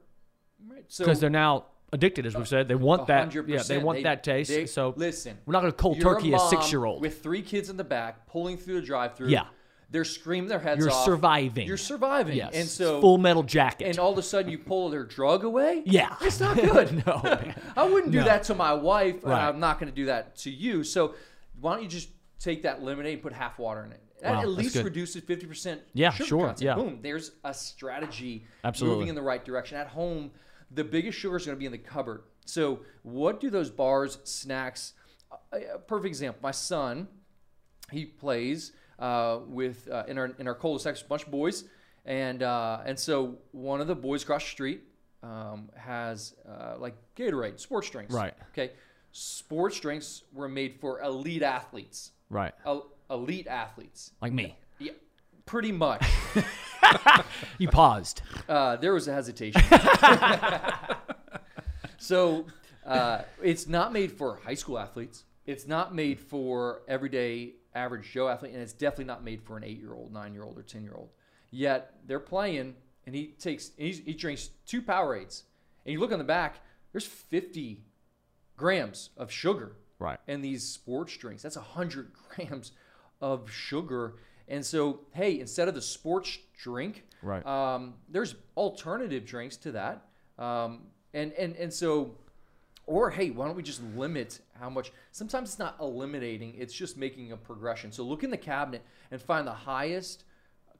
Right. 0.67 0.85
So 0.87 1.03
Because 1.03 1.19
they're 1.19 1.29
now 1.29 1.65
addicted, 1.91 2.25
as 2.25 2.33
we've 2.35 2.43
uh, 2.43 2.45
said. 2.45 2.67
They 2.67 2.75
want 2.75 3.07
that. 3.07 3.33
Yeah, 3.35 3.61
they 3.63 3.77
100%. 3.79 3.81
want 3.83 4.03
that 4.03 4.23
taste. 4.23 4.49
they- 4.49 4.65
so 4.65 4.93
listen, 4.95 5.37
we're 5.45 5.51
not 5.51 5.61
going 5.61 5.71
to 5.73 5.77
cold 5.77 5.99
turkey 6.01 6.29
a, 6.29 6.37
mom 6.37 6.49
six 6.49 6.71
year 6.71 6.85
old. 6.85 7.01
with 7.01 7.21
three 7.21 7.41
kids 7.41 7.69
in 7.69 7.77
the 7.77 7.83
back 7.83 8.27
pulling 8.27 8.57
through 8.57 8.75
the 8.81 8.85
drive-through. 8.85 9.27
Yeah. 9.29 9.45
They're 9.91 10.05
screaming 10.05 10.49
their 10.49 10.57
heads 10.59 10.79
You're 10.79 10.89
off. 10.91 11.05
surviving. 11.05 11.67
You're 11.67 11.77
surviving. 11.77 12.35
Yes. 12.37 12.53
And 12.55 12.67
so 12.67 12.99
full 12.99 13.19
metal 13.19 13.43
jacket. 13.43 13.89
and 13.89 13.99
all 13.99 14.11
of 14.11 14.17
a 14.17 14.23
sudden 14.23 14.49
you 14.51 14.57
pull 14.57 14.89
their 14.89 15.03
drug 15.03 15.43
away. 15.43 15.83
yeah. 15.85 16.15
It's 16.21 16.39
not 16.39 16.55
good. 16.55 17.05
no. 17.05 17.21
I 17.77 17.83
wouldn't 17.83 18.11
do 18.11 18.19
No. 18.19 18.23
that 18.25 18.43
to 18.45 18.55
my 18.55 18.73
wife. 18.73 19.17
Right. 19.23 19.47
I'm 19.47 19.59
not 19.59 19.79
going 19.79 19.91
to 19.91 19.95
do 19.95 20.05
that 20.05 20.35
to 20.37 20.49
you. 20.49 20.83
So 20.83 21.13
why 21.61 21.73
don't 21.75 21.83
you 21.83 21.89
just 21.89 22.09
take 22.39 22.63
that 22.63 22.81
lemonade 22.81 23.13
and 23.13 23.21
put 23.21 23.33
half 23.33 23.59
water 23.59 23.83
in 23.85 23.91
it? 23.91 24.01
That 24.23 24.31
Wow, 24.35 24.41
at 24.43 24.47
least 24.49 24.75
reduces 24.77 25.21
50% 25.21 25.79
Yeah, 25.93 26.11
sugar 26.11 26.27
sure, 26.27 26.45
content. 26.45 26.61
yeah. 26.61 26.75
Boom. 26.75 26.99
There's 27.01 27.31
a 27.43 27.53
strategy 27.53 28.45
Absolutely. 28.63 28.95
moving 28.95 29.09
in 29.09 29.15
the 29.15 29.21
right 29.21 29.43
direction. 29.43 29.77
At 29.77 29.87
home, 29.87 30.31
the 30.71 30.83
biggest 30.85 31.17
sugar 31.19 31.35
is 31.35 31.45
going 31.45 31.57
to 31.57 31.59
be 31.59 31.65
in 31.65 31.73
the 31.73 31.77
cupboard. 31.77 32.23
So 32.45 32.79
what 33.01 33.41
do 33.41 33.49
those 33.49 33.69
bars, 33.69 34.19
snacks, 34.23 34.93
a 35.51 35.75
a 35.75 35.77
perfect 35.79 36.07
example, 36.07 36.39
my 36.41 36.51
son, 36.51 37.09
he 37.91 38.05
plays 38.05 38.71
uh, 38.97 39.39
with 39.45 39.89
uh, 39.91 40.05
in 40.07 40.17
our 40.17 40.27
in 40.39 40.47
our 40.47 40.55
cul-de-sac, 40.55 41.01
a 41.01 41.05
bunch 41.05 41.23
of 41.25 41.31
boys, 41.31 41.65
and 42.05 42.41
uh, 42.43 42.79
and 42.85 42.97
so 42.97 43.39
one 43.51 43.81
of 43.81 43.87
the 43.87 43.95
boys 43.95 44.23
across 44.23 44.43
the 44.43 44.49
street 44.51 44.83
um, 45.21 45.69
has 45.75 46.33
uh, 46.47 46.75
like 46.79 46.95
Gatorade, 47.17 47.59
sports 47.59 47.89
drinks. 47.89 48.13
Right. 48.13 48.33
Okay. 48.53 48.71
Sports 49.11 49.79
drinks 49.81 50.23
were 50.31 50.47
made 50.47 50.79
for 50.79 51.01
elite 51.01 51.43
athletes. 51.43 52.11
Right. 52.29 52.53
El- 53.09 53.17
elite 53.19 53.47
athletes. 53.47 54.11
Like 54.21 54.33
me. 54.33 54.57
Yeah, 54.79 54.91
pretty 55.45 55.71
much. 55.71 56.05
You 57.57 57.69
paused. 57.69 58.21
Uh, 58.47 58.75
there 58.75 58.93
was 58.93 59.07
a 59.07 59.13
hesitation. 59.13 59.61
so 61.97 62.45
uh, 62.85 63.21
it's 63.41 63.67
not 63.67 63.93
made 63.93 64.11
for 64.11 64.39
high 64.43 64.53
school 64.53 64.77
athletes. 64.77 65.23
It's 65.45 65.67
not 65.67 65.93
made 65.95 66.19
for 66.19 66.81
everyday 66.87 67.53
average 67.75 68.11
Joe 68.11 68.27
athlete, 68.29 68.53
and 68.53 68.61
it's 68.61 68.73
definitely 68.73 69.05
not 69.05 69.23
made 69.23 69.41
for 69.41 69.57
an 69.57 69.63
eight-year-old, 69.63 70.13
nine-year-old, 70.13 70.57
or 70.57 70.63
ten-year-old. 70.63 71.09
Yet 71.49 71.93
they're 72.05 72.19
playing, 72.19 72.75
and 73.05 73.15
he 73.15 73.27
takes 73.39 73.71
he's, 73.77 73.99
he 73.99 74.13
drinks 74.13 74.49
two 74.67 74.81
Powerades, 74.81 75.43
and 75.85 75.93
you 75.93 75.99
look 75.99 76.11
on 76.11 76.19
the 76.19 76.23
back. 76.25 76.59
There's 76.91 77.07
50 77.07 77.81
grams 78.55 79.09
of 79.17 79.31
sugar 79.31 79.77
Right. 79.97 80.19
and 80.27 80.43
these 80.43 80.63
sports 80.63 81.17
drinks. 81.17 81.41
That's 81.41 81.55
100 81.55 82.11
grams 82.35 82.71
of 83.21 83.49
sugar. 83.49 84.15
And 84.47 84.65
so, 84.65 85.01
hey, 85.13 85.39
instead 85.39 85.67
of 85.67 85.75
the 85.75 85.81
sports 85.81 86.37
drink, 86.57 87.03
Right. 87.21 87.45
um, 87.45 87.93
there's 88.09 88.35
alternative 88.57 89.25
drinks 89.25 89.55
to 89.57 89.71
that. 89.73 90.05
Um, 90.37 90.81
and, 91.13 91.31
and, 91.33 91.55
and 91.55 91.71
so, 91.73 92.15
or 92.85 93.09
hey, 93.09 93.29
why 93.29 93.45
don't 93.45 93.55
we 93.55 93.63
just 93.63 93.81
limit 93.95 94.41
how 94.59 94.69
much? 94.69 94.91
Sometimes 95.11 95.49
it's 95.49 95.59
not 95.59 95.77
eliminating, 95.79 96.55
it's 96.57 96.73
just 96.73 96.97
making 96.97 97.31
a 97.31 97.37
progression. 97.37 97.91
So 97.91 98.03
look 98.03 98.23
in 98.23 98.29
the 98.29 98.37
cabinet 98.37 98.81
and 99.11 99.21
find 99.21 99.47
the 99.47 99.53
highest 99.53 100.25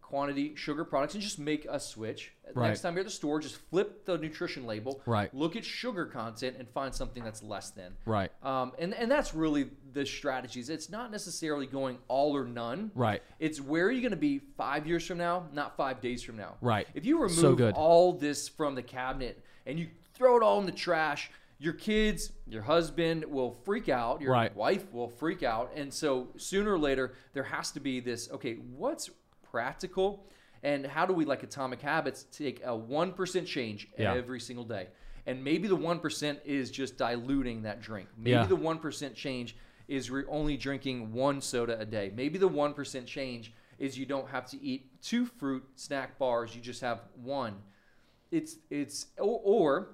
quantity 0.03 0.53
sugar 0.55 0.83
products 0.85 1.15
and 1.15 1.23
just 1.23 1.39
make 1.39 1.65
a 1.69 1.79
switch. 1.79 2.33
Right. 2.53 2.67
Next 2.67 2.81
time 2.81 2.93
you're 2.93 2.99
at 3.01 3.05
the 3.07 3.11
store, 3.11 3.39
just 3.39 3.55
flip 3.69 4.05
the 4.05 4.17
nutrition 4.17 4.65
label, 4.67 5.01
Right. 5.07 5.33
look 5.33 5.55
at 5.55 5.65
sugar 5.65 6.05
content, 6.05 6.57
and 6.59 6.69
find 6.69 6.93
something 6.93 7.23
that's 7.23 7.41
less 7.41 7.71
than. 7.71 7.93
Right. 8.05 8.29
Um, 8.43 8.73
and, 8.77 8.93
and 8.93 9.09
that's 9.09 9.33
really 9.33 9.69
the 9.93 10.05
strategies. 10.05 10.69
It's 10.69 10.89
not 10.89 11.11
necessarily 11.11 11.65
going 11.65 11.97
all 12.07 12.35
or 12.35 12.45
none. 12.45 12.91
Right. 12.93 13.23
It's 13.39 13.59
where 13.59 13.85
are 13.87 13.91
you 13.91 14.01
going 14.01 14.11
to 14.11 14.17
be 14.17 14.39
five 14.57 14.85
years 14.85 15.07
from 15.07 15.17
now, 15.17 15.47
not 15.53 15.75
five 15.77 15.99
days 16.01 16.21
from 16.21 16.37
now. 16.37 16.57
Right. 16.61 16.87
If 16.93 17.05
you 17.05 17.27
So 17.29 17.41
remove 17.43 17.57
good. 17.57 17.75
all 17.75 18.13
this 18.13 18.47
from 18.47 18.75
the 18.75 18.83
cabinet 18.83 19.43
and 19.65 19.79
you 19.79 19.87
throw 20.13 20.37
it 20.37 20.43
all 20.43 20.59
in 20.59 20.65
the 20.67 20.71
trash, 20.71 21.31
your 21.57 21.73
kids, 21.73 22.33
your 22.45 22.61
husband 22.63 23.23
will 23.25 23.51
freak 23.51 23.87
out. 23.87 24.21
Your 24.21 24.33
Right. 24.33 24.53
wife 24.55 24.91
will 24.91 25.07
freak 25.07 25.43
out. 25.43 25.71
And 25.75 25.93
so 25.93 26.27
sooner 26.35 26.73
or 26.73 26.77
later, 26.79 27.13
there 27.33 27.43
has 27.43 27.71
to 27.71 27.79
be 27.79 27.99
this 28.01 28.29
okay, 28.31 28.55
what's 28.55 29.09
practical? 29.57 30.25
And 30.63 30.85
how 30.85 31.05
do 31.05 31.13
we, 31.13 31.25
like 31.25 31.43
Atomic 31.43 31.79
Habits, 31.81 32.23
take 32.31 32.61
a 32.63 32.75
1% 32.75 33.45
change 33.45 33.87
Yeah. 33.97 34.13
every 34.15 34.39
single 34.39 34.65
day? 34.65 34.87
And 35.27 35.43
maybe 35.43 35.67
the 35.67 35.77
1% 35.77 36.39
is 36.43 36.71
just 36.71 36.97
diluting 36.97 37.61
that 37.61 37.79
drink. 37.81 38.09
Maybe 38.17 38.31
Yeah. 38.31 38.45
the 38.45 38.55
1% 38.57 39.13
change 39.15 39.55
is 39.87 40.09
re- 40.09 40.23
only 40.27 40.57
drinking 40.57 41.13
one 41.13 41.39
soda 41.39 41.79
a 41.79 41.85
day. 41.85 42.11
Maybe 42.15 42.37
the 42.39 42.49
1% 42.49 43.05
change 43.05 43.53
is 43.77 43.97
you 43.97 44.05
don't 44.05 44.27
have 44.29 44.47
to 44.47 44.61
eat 44.61 45.01
two 45.01 45.25
fruit 45.25 45.63
snack 45.75 46.17
bars, 46.17 46.55
you 46.55 46.61
just 46.61 46.81
have 46.81 47.01
one. 47.15 47.61
It's, 48.31 48.57
it's, 48.71 49.07
or, 49.19 49.39
or 49.43 49.87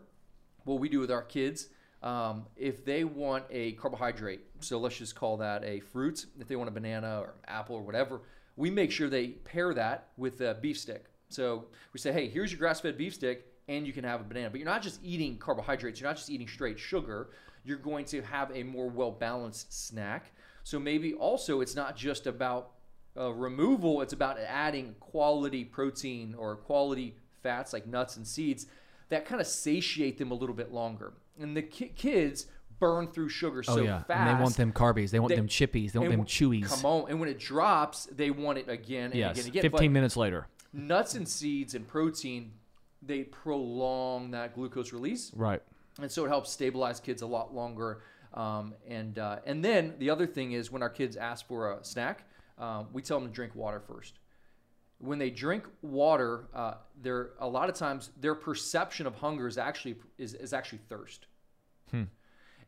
what 0.63 0.79
we 0.79 0.87
do 0.87 0.99
with 0.99 1.11
our 1.11 1.23
kids, 1.23 1.67
um, 2.01 2.45
if 2.55 2.85
they 2.85 3.03
want 3.03 3.43
a 3.49 3.73
carbohydrate, 3.73 4.41
so 4.61 4.79
let's 4.79 4.97
just 4.97 5.15
call 5.15 5.35
that 5.37 5.63
a 5.65 5.81
fruit, 5.81 6.27
if 6.39 6.47
they 6.47 6.55
want 6.55 6.69
a 6.69 6.71
banana 6.71 7.19
or 7.19 7.33
apple 7.47 7.75
or 7.75 7.81
whatever, 7.81 8.21
we 8.59 8.69
make 8.69 8.91
sure 8.91 9.07
they 9.07 9.29
pair 9.29 9.73
that 9.73 10.09
with 10.17 10.41
a 10.41 10.53
beef 10.61 10.77
stick. 10.77 11.05
So 11.29 11.67
we 11.93 11.99
say, 11.99 12.11
hey, 12.11 12.27
here's 12.27 12.51
your 12.51 12.59
grass 12.59 12.81
fed 12.81 12.97
beef 12.97 13.13
stick, 13.13 13.45
and 13.69 13.87
you 13.87 13.93
can 13.93 14.03
have 14.03 14.19
a 14.19 14.23
banana. 14.25 14.49
But 14.49 14.59
you're 14.59 14.67
not 14.67 14.81
just 14.81 14.99
eating 15.01 15.37
carbohydrates, 15.37 16.01
you're 16.01 16.09
not 16.09 16.17
just 16.17 16.29
eating 16.29 16.47
straight 16.47 16.77
sugar. 16.77 17.29
You're 17.63 17.77
going 17.77 18.03
to 18.05 18.21
have 18.21 18.51
a 18.53 18.63
more 18.63 18.89
well 18.89 19.11
balanced 19.11 19.87
snack. 19.87 20.33
So 20.63 20.77
maybe 20.77 21.13
also 21.13 21.61
it's 21.61 21.73
not 21.73 21.95
just 21.95 22.27
about 22.27 22.71
uh, 23.17 23.31
removal, 23.31 24.01
it's 24.01 24.11
about 24.11 24.37
adding 24.37 24.93
quality 24.99 25.63
protein 25.63 26.35
or 26.37 26.57
quality 26.57 27.15
fats 27.41 27.71
like 27.71 27.87
nuts 27.87 28.17
and 28.17 28.27
seeds 28.27 28.65
that 29.07 29.25
kind 29.25 29.39
of 29.39 29.47
satiate 29.47 30.17
them 30.17 30.31
a 30.31 30.35
little 30.35 30.55
bit 30.55 30.73
longer. 30.73 31.13
And 31.39 31.55
the 31.55 31.61
ki- 31.61 31.93
kids 31.95 32.47
burn 32.79 33.07
through 33.07 33.29
sugar 33.29 33.63
Oh 33.67 33.75
so 33.75 33.81
yeah. 33.81 34.03
fast. 34.03 34.29
And 34.29 34.37
they 34.39 34.41
want 34.43 34.55
them 34.55 34.71
carbies. 34.71 35.11
They 35.11 35.19
want 35.19 35.29
They- 35.29 35.35
them 35.35 35.47
chippies. 35.47 35.91
They 35.91 35.99
want 35.99 36.11
them 36.11 36.25
chewies. 36.25 36.65
Come 36.67 36.85
on. 36.85 37.09
And 37.09 37.19
when 37.19 37.29
it 37.29 37.39
drops, 37.39 38.05
they 38.05 38.31
want 38.31 38.57
it 38.57 38.69
again 38.69 39.11
and 39.11 39.15
yes. 39.15 39.31
again 39.33 39.45
and 39.45 39.49
again. 39.49 39.61
Fifteen 39.71 39.91
But 39.91 39.93
minutes 39.93 40.17
later. 40.17 40.47
nuts 40.73 41.15
and 41.15 41.27
seeds 41.27 41.75
and 41.75 41.87
protein, 41.87 42.53
they 43.01 43.23
prolong 43.23 44.31
that 44.31 44.53
glucose 44.55 44.91
release 44.93 45.31
Right. 45.35 45.61
and 46.01 46.11
so 46.11 46.25
it 46.25 46.29
helps 46.29 46.51
stabilize 46.51 46.99
kids 46.99 47.21
a 47.21 47.27
lot 47.27 47.53
longer. 47.53 48.01
Um, 48.33 48.75
and 48.87 49.17
uh, 49.17 49.39
and 49.45 49.65
then 49.65 49.95
the 49.97 50.09
other 50.11 50.27
thing 50.27 50.51
is 50.51 50.71
when 50.71 50.83
our 50.83 50.89
kids 50.89 51.17
ask 51.17 51.47
for 51.47 51.71
a 51.73 51.83
snack, 51.83 52.25
um, 52.59 52.87
we 52.93 53.01
tell 53.01 53.19
them 53.19 53.27
to 53.29 53.33
drink 53.33 53.55
water 53.55 53.79
first. 53.79 54.19
When 54.99 55.17
they 55.17 55.29
drink 55.31 55.65
water, 55.81 56.43
uh, 56.53 56.73
a 57.39 57.47
lot 57.47 57.69
of 57.69 57.75
times 57.75 58.11
their 58.19 58.35
perception 58.35 59.07
of 59.07 59.15
hunger 59.15 59.47
is 59.47 59.57
actually 59.57 59.95
is, 60.19 60.33
is 60.35 60.53
actually 60.53 60.79
thirst. 60.89 61.25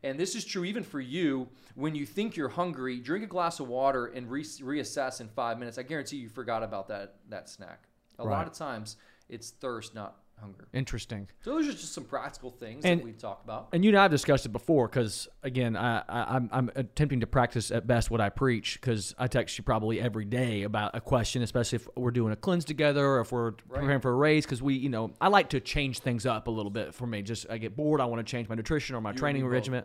And 0.04 0.18
this 0.18 0.34
is 0.34 0.44
true 0.44 0.64
even 0.64 0.82
for 0.82 1.00
you 1.00 1.48
when 1.74 1.94
you 1.94 2.04
think 2.06 2.36
you're 2.36 2.48
hungry. 2.48 2.98
Drink 2.98 3.24
a 3.24 3.28
glass 3.28 3.60
of 3.60 3.68
water 3.68 4.06
and 4.06 4.28
re- 4.30 4.42
reassess 4.42 5.20
in 5.20 5.28
five 5.28 5.58
minutes. 5.58 5.78
I 5.78 5.82
guarantee 5.82 6.16
you 6.16 6.28
forgot 6.28 6.62
about 6.62 6.88
that 6.88 7.16
that 7.28 7.48
snack. 7.48 7.88
A 8.18 8.24
Right. 8.26 8.32
lot 8.38 8.46
of 8.46 8.52
times 8.52 8.96
it's 9.28 9.50
thirst, 9.50 9.94
not 9.94 10.21
hunger. 10.42 10.68
Interesting. 10.74 11.28
So 11.40 11.54
those 11.54 11.68
are 11.68 11.72
just 11.72 11.94
some 11.94 12.04
practical 12.04 12.50
things 12.50 12.84
And- 12.84 13.00
that 13.00 13.04
we 13.04 13.12
talk 13.12 13.42
about. 13.44 13.68
And 13.72 13.84
you 13.84 13.90
and 13.90 13.98
I 13.98 14.02
have 14.02 14.10
discussed 14.10 14.44
it 14.44 14.50
before 14.50 14.88
because, 14.88 15.28
again, 15.42 15.76
I, 15.76 16.00
I, 16.08 16.36
I'm, 16.36 16.50
I'm 16.52 16.70
attempting 16.74 17.20
to 17.20 17.26
practice 17.26 17.70
at 17.70 17.86
best 17.86 18.10
what 18.10 18.20
I 18.20 18.28
preach 18.28 18.78
because 18.80 19.14
I 19.18 19.26
text 19.28 19.56
you 19.56 19.64
probably 19.64 20.00
every 20.00 20.24
day 20.26 20.64
about 20.64 20.94
a 20.94 21.00
question, 21.00 21.42
especially 21.42 21.76
if 21.76 21.88
we're 21.96 22.10
doing 22.10 22.32
a 22.32 22.36
cleanse 22.36 22.64
together 22.66 23.06
or 23.06 23.20
if 23.20 23.32
we're 23.32 23.52
preparing 23.52 24.00
for 24.00 24.10
a 24.10 24.14
race 24.16 24.44
because 24.44 24.60
we, 24.62 24.74
you 24.74 24.88
know, 24.90 25.12
I 25.20 25.28
like 25.28 25.48
to 25.50 25.60
change 25.60 26.00
things 26.00 26.26
up 26.26 26.48
a 26.48 26.50
little 26.50 26.70
bit 26.70 26.94
for 26.94 27.06
me. 27.06 27.22
Just 27.22 27.46
I 27.48 27.56
get 27.58 27.76
bored, 27.76 28.00
I 28.00 28.04
want 28.04 28.26
to 28.26 28.30
change 28.30 28.48
my 28.48 28.54
nutrition 28.54 28.94
or 28.96 29.00
my 29.00 29.12
training 29.12 29.42
me 29.42 29.46
both. 29.46 29.52
regimen. 29.54 29.84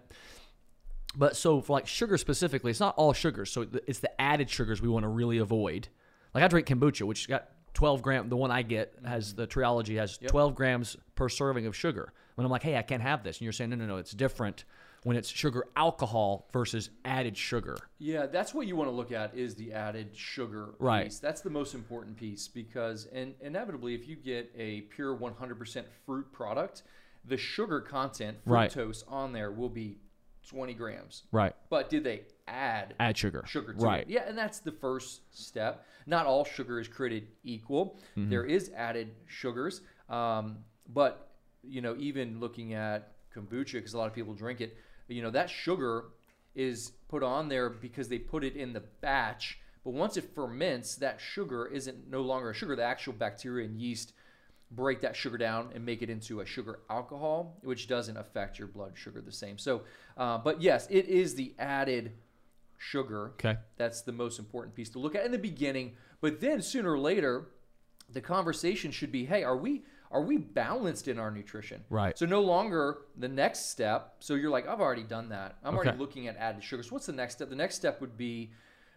But 1.15 1.36
so 1.36 1.62
for 1.62 1.74
like 1.74 1.88
sugar 1.88 2.17
specifically, 2.17 2.70
it's 2.72 2.80
not 2.80 2.96
all 2.98 3.13
sugars. 3.13 3.52
So 3.52 3.65
it's 3.88 4.00
the 4.00 4.22
added 4.22 4.50
sugars 4.50 4.82
we 4.82 4.89
want 4.89 5.04
to 5.04 5.08
really 5.10 5.38
avoid. 5.39 5.88
Like 6.34 6.43
I 6.43 6.48
drink 6.48 6.67
kombucha, 6.67 7.04
which 7.04 7.28
got 7.28 7.48
12 7.78 8.02
gram. 8.02 8.28
The 8.28 8.36
one 8.36 8.50
I 8.50 8.63
get 8.63 8.96
has 9.06 9.30
mm-hmm. 9.30 9.42
the 9.42 9.48
Trilogy 9.48 9.98
has 9.98 10.18
12 10.18 10.56
grams 10.56 10.98
per 11.13 11.30
serving 11.30 11.68
of 11.68 11.76
sugar. 11.76 12.12
When 12.34 12.44
I'm 12.44 12.50
like, 12.50 12.63
hey, 12.63 12.76
I 12.76 12.82
can't 12.82 13.04
have 13.04 13.24
this, 13.24 13.38
and 13.38 13.44
you're 13.44 13.54
saying, 13.54 13.70
no, 13.70 13.76
no, 13.76 13.86
no, 13.86 13.98
it's 13.98 14.12
different 14.12 14.66
when 15.04 15.16
it's 15.16 15.30
sugar 15.30 15.63
alcohol 15.76 16.50
versus 16.52 16.90
added 17.06 17.38
sugar. 17.38 17.78
Yeah, 18.00 18.26
that's 18.26 18.52
what 18.52 18.66
you 18.66 18.76
want 18.76 18.90
to 18.90 18.96
look 18.96 19.12
at 19.12 19.36
is 19.36 19.54
the 19.54 19.74
added 19.74 20.16
sugar 20.16 20.70
Right. 20.80 21.06
piece. 21.06 21.20
That's 21.20 21.42
the 21.42 21.52
most 21.52 21.76
important 21.76 22.18
piece 22.18 22.48
because 22.48 23.06
in, 23.06 23.36
inevitably, 23.42 23.94
if 23.94 24.08
you 24.08 24.16
get 24.16 24.52
a 24.58 24.82
pure 24.82 25.16
100% 25.16 25.86
fruit 26.04 26.32
product, 26.32 26.82
the 27.26 27.38
sugar 27.38 27.80
content, 27.80 28.38
Right. 28.46 28.72
fructose 28.72 29.04
on 29.08 29.34
there 29.34 29.52
will 29.52 29.70
be 29.70 30.00
20 30.48 30.74
grams. 30.74 31.24
Right. 31.32 31.56
But 31.70 31.92
did 31.92 32.04
they 32.04 32.24
add 32.48 32.96
Add 33.00 33.18
sugar. 33.18 33.44
sugar 33.48 33.74
to 33.74 33.80
Right. 33.80 34.02
it? 34.02 34.10
Yeah, 34.10 34.24
and 34.28 34.38
that's 34.38 34.60
the 34.60 34.72
first 34.72 35.22
step. 35.38 35.86
Not 36.06 36.26
all 36.26 36.46
sugar 36.46 36.80
is 36.80 36.88
created 36.88 37.28
equal. 37.44 38.00
Mm-hmm. 38.18 38.30
There 38.30 38.46
is 38.46 38.72
added 38.76 39.12
sugars, 39.28 39.82
um, 40.10 40.60
but 40.94 41.24
you 41.64 41.82
know, 41.82 41.96
even 42.00 42.40
looking 42.40 42.74
at 42.74 43.12
kombucha, 43.36 43.74
because 43.74 43.94
a 43.94 43.98
lot 43.98 44.08
of 44.08 44.14
people 44.14 44.34
drink 44.34 44.62
it, 44.62 44.78
you 45.10 45.22
know, 45.22 45.32
that 45.32 45.50
sugar 45.50 46.06
is 46.56 46.92
put 47.10 47.24
on 47.24 47.50
there 47.50 47.70
because 47.70 48.08
they 48.08 48.18
put 48.20 48.44
it 48.44 48.56
in 48.56 48.74
the 48.74 48.80
batch. 49.02 49.60
But 49.84 49.94
once 49.94 50.18
it 50.18 50.24
ferments, 50.34 50.96
that 50.96 51.20
sugar 51.20 51.68
isn't 51.68 52.10
no 52.10 52.22
longer 52.22 52.50
a 52.50 52.54
sugar. 52.54 52.76
The 52.76 52.84
actual 52.84 53.14
bacteria 53.14 53.66
and 53.68 53.80
yeast 53.80 54.14
break 54.72 55.00
that 55.02 55.16
sugar 55.16 55.38
down 55.38 55.70
and 55.74 55.86
make 55.86 56.02
it 56.02 56.10
into 56.10 56.42
a 56.42 56.46
sugar 56.46 56.80
alcohol, 56.90 57.58
which 57.64 57.88
doesn't 57.88 58.18
affect 58.18 58.60
your 58.60 58.68
blood 58.68 58.94
sugar 58.96 59.22
the 59.22 59.32
same. 59.32 59.58
So, 59.58 59.84
uh, 60.18 60.38
but 60.40 60.62
yes, 60.62 60.88
it 60.90 61.06
is 61.06 61.36
the 61.36 61.54
added 61.60 62.12
sugar 62.78 63.32
Okay. 63.36 63.58
that's 63.78 64.02
the 64.02 64.12
most 64.12 64.40
important 64.40 64.76
piece 64.76 64.90
to 64.92 65.00
look 65.00 65.16
at 65.16 65.26
in 65.26 65.32
the 65.32 65.38
beginning. 65.38 65.96
But 66.22 66.40
then 66.42 66.62
sooner 66.62 66.92
or 66.94 67.00
later, 67.00 67.48
the 68.10 68.22
conversation 68.22 68.92
should 68.92 69.12
be, 69.12 69.26
hey, 69.26 69.44
are 69.44 69.58
we 69.58 69.84
are 70.10 70.22
we 70.22 70.38
balanced 70.38 71.10
in 71.10 71.20
our 71.20 71.30
nutrition? 71.30 71.84
Right. 71.90 72.18
So 72.18 72.26
no 72.26 72.42
longer 72.42 73.00
the 73.18 73.28
next 73.28 73.70
step. 73.72 74.16
So 74.20 74.36
you're 74.36 74.50
like, 74.50 74.66
I've 74.66 74.80
already 74.80 75.04
done 75.04 75.30
that. 75.30 75.58
I'm 75.63 75.76
already 75.76 75.98
looking 75.98 76.28
at 76.28 76.38
added 76.38 76.63
sugars. 76.63 76.90
What's 76.92 77.08
the 77.08 77.12
next 77.12 77.34
step? 77.36 77.50
The 77.50 77.58
next 77.58 77.76
step 77.76 78.00
would 78.00 78.16
be, 78.16 78.52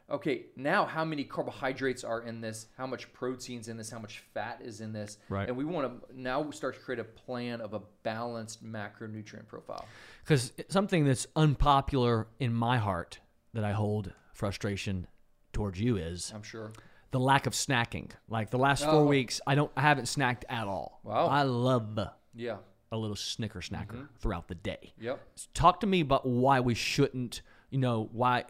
okay, 0.09 0.47
now 0.55 0.85
how 0.85 1.05
many 1.05 1.25
carbohydrates 1.25 2.05
are 2.05 2.23
in 2.23 2.41
this? 2.41 2.67
How 2.79 2.87
much 2.87 3.13
protein's 3.13 3.67
in 3.67 3.77
this? 3.77 3.91
How 3.91 3.99
much 3.99 4.23
fat 4.33 4.61
is 4.63 4.81
in 4.81 4.93
this? 4.93 5.19
Right. 5.29 5.49
And 5.49 5.57
we 5.57 5.65
want 5.65 6.09
to 6.09 6.17
now 6.17 6.49
start 6.53 6.75
to 6.77 6.81
create 6.81 7.01
a 7.01 7.05
plan 7.05 7.61
of 7.61 7.75
a 7.75 7.81
balanced 8.05 8.65
macronutrient 8.65 9.49
profile. 9.49 9.87
Because 10.23 10.53
something 10.69 11.05
that's 11.05 11.27
unpopular 11.35 12.29
in 12.39 12.55
my 12.55 12.79
heart 12.79 13.19
that 13.53 13.65
I 13.65 13.73
hold 13.73 14.13
frustration 14.33 15.07
towards 15.53 15.81
you 15.81 15.97
is 15.97 16.33
I'm 16.35 16.43
sure. 16.43 16.73
the 17.11 17.21
lack 17.21 17.47
of 17.47 17.53
snacking. 17.53 18.11
Like 18.29 18.51
the 18.51 18.59
last 18.59 18.85
four 18.85 19.01
Oh. 19.03 19.07
weeks, 19.07 19.41
I 19.47 19.55
don't, 19.55 19.71
I 19.77 19.81
haven't 19.83 20.05
snacked 20.05 20.45
at 20.49 20.67
all. 20.67 21.01
Wow. 21.03 21.27
I 21.27 21.43
love 21.43 21.99
Yeah. 22.35 22.59
a 22.93 22.97
little 22.97 23.17
snicker 23.17 23.61
snacker 23.61 23.89
Mm-hmm. 23.93 24.17
throughout 24.19 24.49
the 24.49 24.55
day. 24.55 24.93
Yep. 25.01 25.21
Talk 25.55 25.81
to 25.81 25.87
me 25.87 26.01
about 26.01 26.27
why 26.27 26.61
we 26.61 26.75
shouldn't, 26.75 27.43
you 27.71 27.79
know, 27.79 28.09
why 28.13 28.45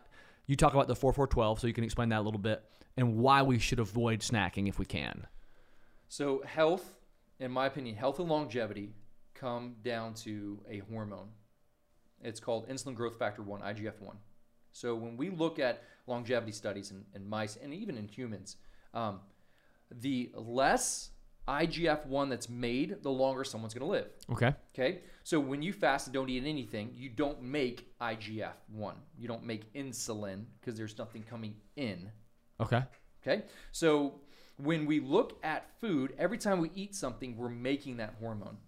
you 0.46 0.56
talk 0.56 0.74
about 0.74 0.88
the 0.88 0.96
4412, 0.96 1.60
so 1.60 1.66
you 1.66 1.72
can 1.72 1.84
explain 1.84 2.08
that 2.10 2.18
a 2.20 2.22
little 2.22 2.40
bit, 2.40 2.62
and 2.96 3.16
why 3.18 3.42
we 3.42 3.58
should 3.58 3.78
avoid 3.78 4.20
snacking 4.20 4.68
if 4.68 4.78
we 4.78 4.84
can. 4.84 5.26
So 6.08 6.42
health, 6.44 6.96
in 7.38 7.50
my 7.52 7.66
opinion, 7.66 7.94
health 7.96 8.18
and 8.18 8.28
longevity 8.28 8.92
come 9.34 9.76
down 9.82 10.12
to 10.14 10.60
a 10.68 10.78
hormone. 10.80 11.28
It's 12.22 12.40
called 12.40 12.68
insulin 12.68 12.94
growth 12.94 13.16
factor 13.18 13.42
1, 13.42 13.60
IGF-1. 13.62 14.16
So 14.72 14.94
when 14.94 15.16
we 15.16 15.30
look 15.30 15.58
at 15.58 15.82
longevity 16.06 16.52
studies 16.52 16.90
in, 16.90 17.04
in 17.14 17.28
mice 17.28 17.56
and 17.62 17.72
even 17.74 17.96
in 17.96 18.08
humans, 18.08 18.56
um, 18.94 19.20
the 19.90 20.30
less 20.34 21.10
IGF-1 21.48 22.30
that's 22.30 22.48
made, 22.48 23.02
the 23.02 23.10
longer 23.10 23.44
someone's 23.44 23.74
going 23.74 23.86
to 23.86 23.90
live. 23.90 24.08
Okay. 24.30 24.54
Okay. 24.74 25.00
So 25.24 25.40
when 25.40 25.62
you 25.62 25.72
fast 25.72 26.06
and 26.06 26.14
don't 26.14 26.28
eat 26.28 26.44
anything, 26.46 26.90
you 26.94 27.08
don't 27.08 27.42
make 27.42 27.92
IGF-1. 28.00 28.94
You 29.18 29.28
don't 29.28 29.44
make 29.44 29.72
insulin 29.74 30.44
because 30.60 30.76
there's 30.76 30.96
nothing 30.96 31.22
coming 31.22 31.54
in. 31.76 32.10
Okay. 32.60 32.82
Okay. 33.22 33.44
So 33.72 34.20
when 34.58 34.86
we 34.86 35.00
look 35.00 35.38
at 35.42 35.68
food, 35.80 36.14
every 36.18 36.38
time 36.38 36.60
we 36.60 36.70
eat 36.74 36.94
something, 36.94 37.36
we're 37.36 37.48
making 37.48 37.96
that 37.96 38.14
hormone. 38.20 38.58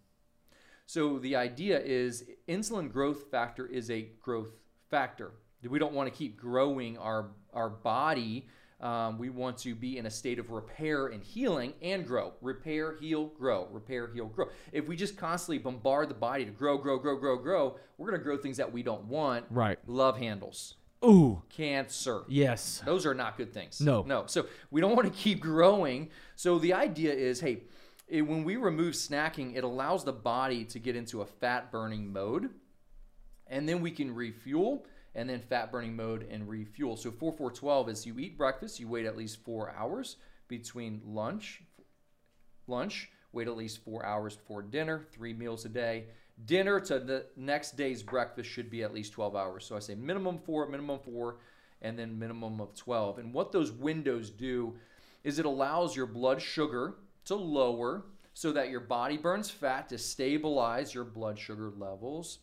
So 0.86 1.18
the 1.18 1.36
idea 1.36 1.80
is 1.80 2.24
insulin 2.48 2.90
growth 2.90 3.30
factor 3.30 3.66
is 3.66 3.90
a 3.90 4.08
growth 4.20 4.52
factor. 4.90 5.32
We 5.68 5.78
don't 5.78 5.92
want 5.92 6.12
to 6.12 6.16
keep 6.16 6.36
growing 6.36 6.98
our 6.98 7.30
our 7.52 7.68
body. 7.68 8.46
Um, 8.80 9.16
we 9.16 9.30
want 9.30 9.58
to 9.58 9.76
be 9.76 9.96
in 9.98 10.06
a 10.06 10.10
state 10.10 10.40
of 10.40 10.50
repair 10.50 11.06
and 11.06 11.22
healing 11.22 11.74
and 11.82 12.04
grow. 12.04 12.32
Repair, 12.40 12.96
heal, 13.00 13.26
grow. 13.26 13.68
Repair, 13.70 14.08
heal, 14.12 14.26
grow. 14.26 14.46
If 14.72 14.88
we 14.88 14.96
just 14.96 15.16
constantly 15.16 15.58
bombard 15.58 16.08
the 16.10 16.14
body 16.14 16.44
to 16.44 16.50
grow, 16.50 16.78
grow, 16.78 16.98
grow, 16.98 17.16
grow, 17.16 17.36
grow, 17.36 17.76
we're 17.96 18.08
going 18.08 18.18
to 18.18 18.24
grow 18.24 18.36
things 18.36 18.56
that 18.56 18.72
we 18.72 18.82
don't 18.82 19.04
want. 19.04 19.44
Right. 19.50 19.78
Love 19.86 20.18
handles, 20.18 20.74
Ooh. 21.04 21.42
cancer, 21.48 22.22
Yes. 22.26 22.82
those 22.84 23.06
are 23.06 23.14
not 23.14 23.36
good 23.36 23.54
things. 23.54 23.80
No. 23.80 24.02
No. 24.02 24.24
So 24.26 24.46
we 24.72 24.80
don't 24.80 24.96
want 24.96 25.06
to 25.06 25.16
keep 25.16 25.38
growing. 25.38 26.10
So 26.34 26.58
the 26.58 26.72
idea 26.72 27.12
is 27.12 27.38
hey, 27.38 27.62
it, 28.08 28.22
when 28.22 28.42
we 28.42 28.56
remove 28.56 28.94
snacking, 28.94 29.54
it 29.54 29.62
allows 29.62 30.02
the 30.02 30.12
body 30.12 30.64
to 30.64 30.80
get 30.80 30.96
into 30.96 31.22
a 31.22 31.26
fat 31.26 31.70
burning 31.70 32.12
mode. 32.12 32.50
And 33.46 33.68
then 33.68 33.80
we 33.80 33.92
can 33.92 34.12
refuel 34.12 34.86
and 35.14 35.28
then 35.28 35.40
fat 35.40 35.70
burning 35.70 35.94
mode 35.94 36.26
and 36.30 36.48
refuel. 36.48 36.96
So 36.96 37.10
4412 37.10 37.88
is 37.88 38.06
you 38.06 38.18
eat 38.18 38.38
breakfast, 38.38 38.80
you 38.80 38.88
wait 38.88 39.06
at 39.06 39.16
least 39.16 39.44
four 39.44 39.70
hours 39.70 40.16
between 40.48 41.00
lunch, 41.04 41.62
lunch, 42.66 43.10
wait 43.32 43.48
at 43.48 43.56
least 43.56 43.84
four 43.84 44.04
hours 44.04 44.36
before 44.36 44.62
dinner, 44.62 45.06
three 45.12 45.32
meals 45.32 45.64
a 45.64 45.68
day. 45.68 46.06
Dinner 46.44 46.80
to 46.80 46.98
the 46.98 47.26
next 47.36 47.76
day's 47.76 48.02
breakfast 48.02 48.48
should 48.48 48.70
be 48.70 48.82
at 48.82 48.94
least 48.94 49.12
12 49.12 49.36
hours. 49.36 49.64
So 49.64 49.76
I 49.76 49.80
say 49.80 49.94
minimum 49.94 50.38
four, 50.38 50.66
minimum 50.68 50.98
four, 50.98 51.38
and 51.82 51.98
then 51.98 52.18
minimum 52.18 52.60
of 52.60 52.74
12. 52.74 53.18
And 53.18 53.34
what 53.34 53.52
those 53.52 53.70
windows 53.70 54.30
do 54.30 54.76
is 55.24 55.38
it 55.38 55.46
allows 55.46 55.94
your 55.94 56.06
blood 56.06 56.40
sugar 56.40 56.94
to 57.26 57.34
lower 57.34 58.04
so 58.34 58.52
that 58.52 58.70
your 58.70 58.80
body 58.80 59.16
burns 59.16 59.50
fat 59.50 59.88
to 59.90 59.98
stabilize 59.98 60.94
your 60.94 61.04
blood 61.04 61.38
sugar 61.38 61.70
levels 61.76 62.38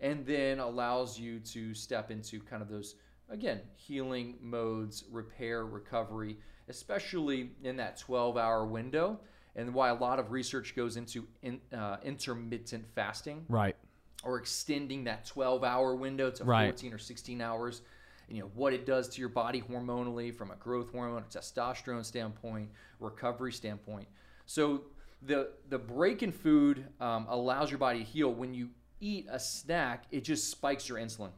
and 0.00 0.24
then 0.26 0.58
allows 0.58 1.18
you 1.18 1.38
to 1.40 1.74
step 1.74 2.10
into 2.10 2.40
kind 2.40 2.62
of 2.62 2.68
those 2.68 2.96
again 3.30 3.60
healing 3.76 4.36
modes 4.40 5.04
repair 5.10 5.64
recovery 5.66 6.36
especially 6.68 7.50
in 7.62 7.76
that 7.76 7.96
12 7.98 8.36
hour 8.36 8.66
window 8.66 9.18
and 9.54 9.72
why 9.72 9.88
a 9.88 9.94
lot 9.94 10.18
of 10.18 10.30
research 10.32 10.74
goes 10.76 10.96
into 10.96 11.26
in, 11.42 11.60
uh, 11.76 11.96
intermittent 12.04 12.84
fasting 12.94 13.44
Right. 13.48 13.76
or 14.24 14.38
extending 14.38 15.04
that 15.04 15.24
12 15.26 15.64
hour 15.64 15.94
window 15.96 16.30
to 16.30 16.44
Right. 16.44 16.66
14 16.66 16.92
or 16.92 16.98
16 16.98 17.40
hours 17.40 17.82
and, 18.28 18.36
you 18.36 18.42
know 18.42 18.50
what 18.54 18.72
it 18.72 18.84
does 18.86 19.08
to 19.10 19.20
your 19.20 19.28
body 19.28 19.62
hormonally 19.62 20.34
from 20.34 20.50
a 20.50 20.56
growth 20.56 20.90
hormone 20.92 21.24
testosterone 21.30 22.04
standpoint 22.04 22.68
recovery 23.00 23.52
standpoint 23.52 24.08
so 24.44 24.82
the 25.22 25.50
the 25.70 25.78
break 25.78 26.22
in 26.22 26.30
food 26.30 26.86
um, 27.00 27.26
allows 27.28 27.70
your 27.70 27.78
body 27.78 28.00
to 28.00 28.04
heal 28.04 28.32
when 28.32 28.52
you 28.52 28.68
eat 29.00 29.26
a 29.30 29.38
snack 29.38 30.04
it 30.10 30.22
just 30.24 30.50
spikes 30.50 30.88
your 30.88 30.98
insulin. 30.98 31.30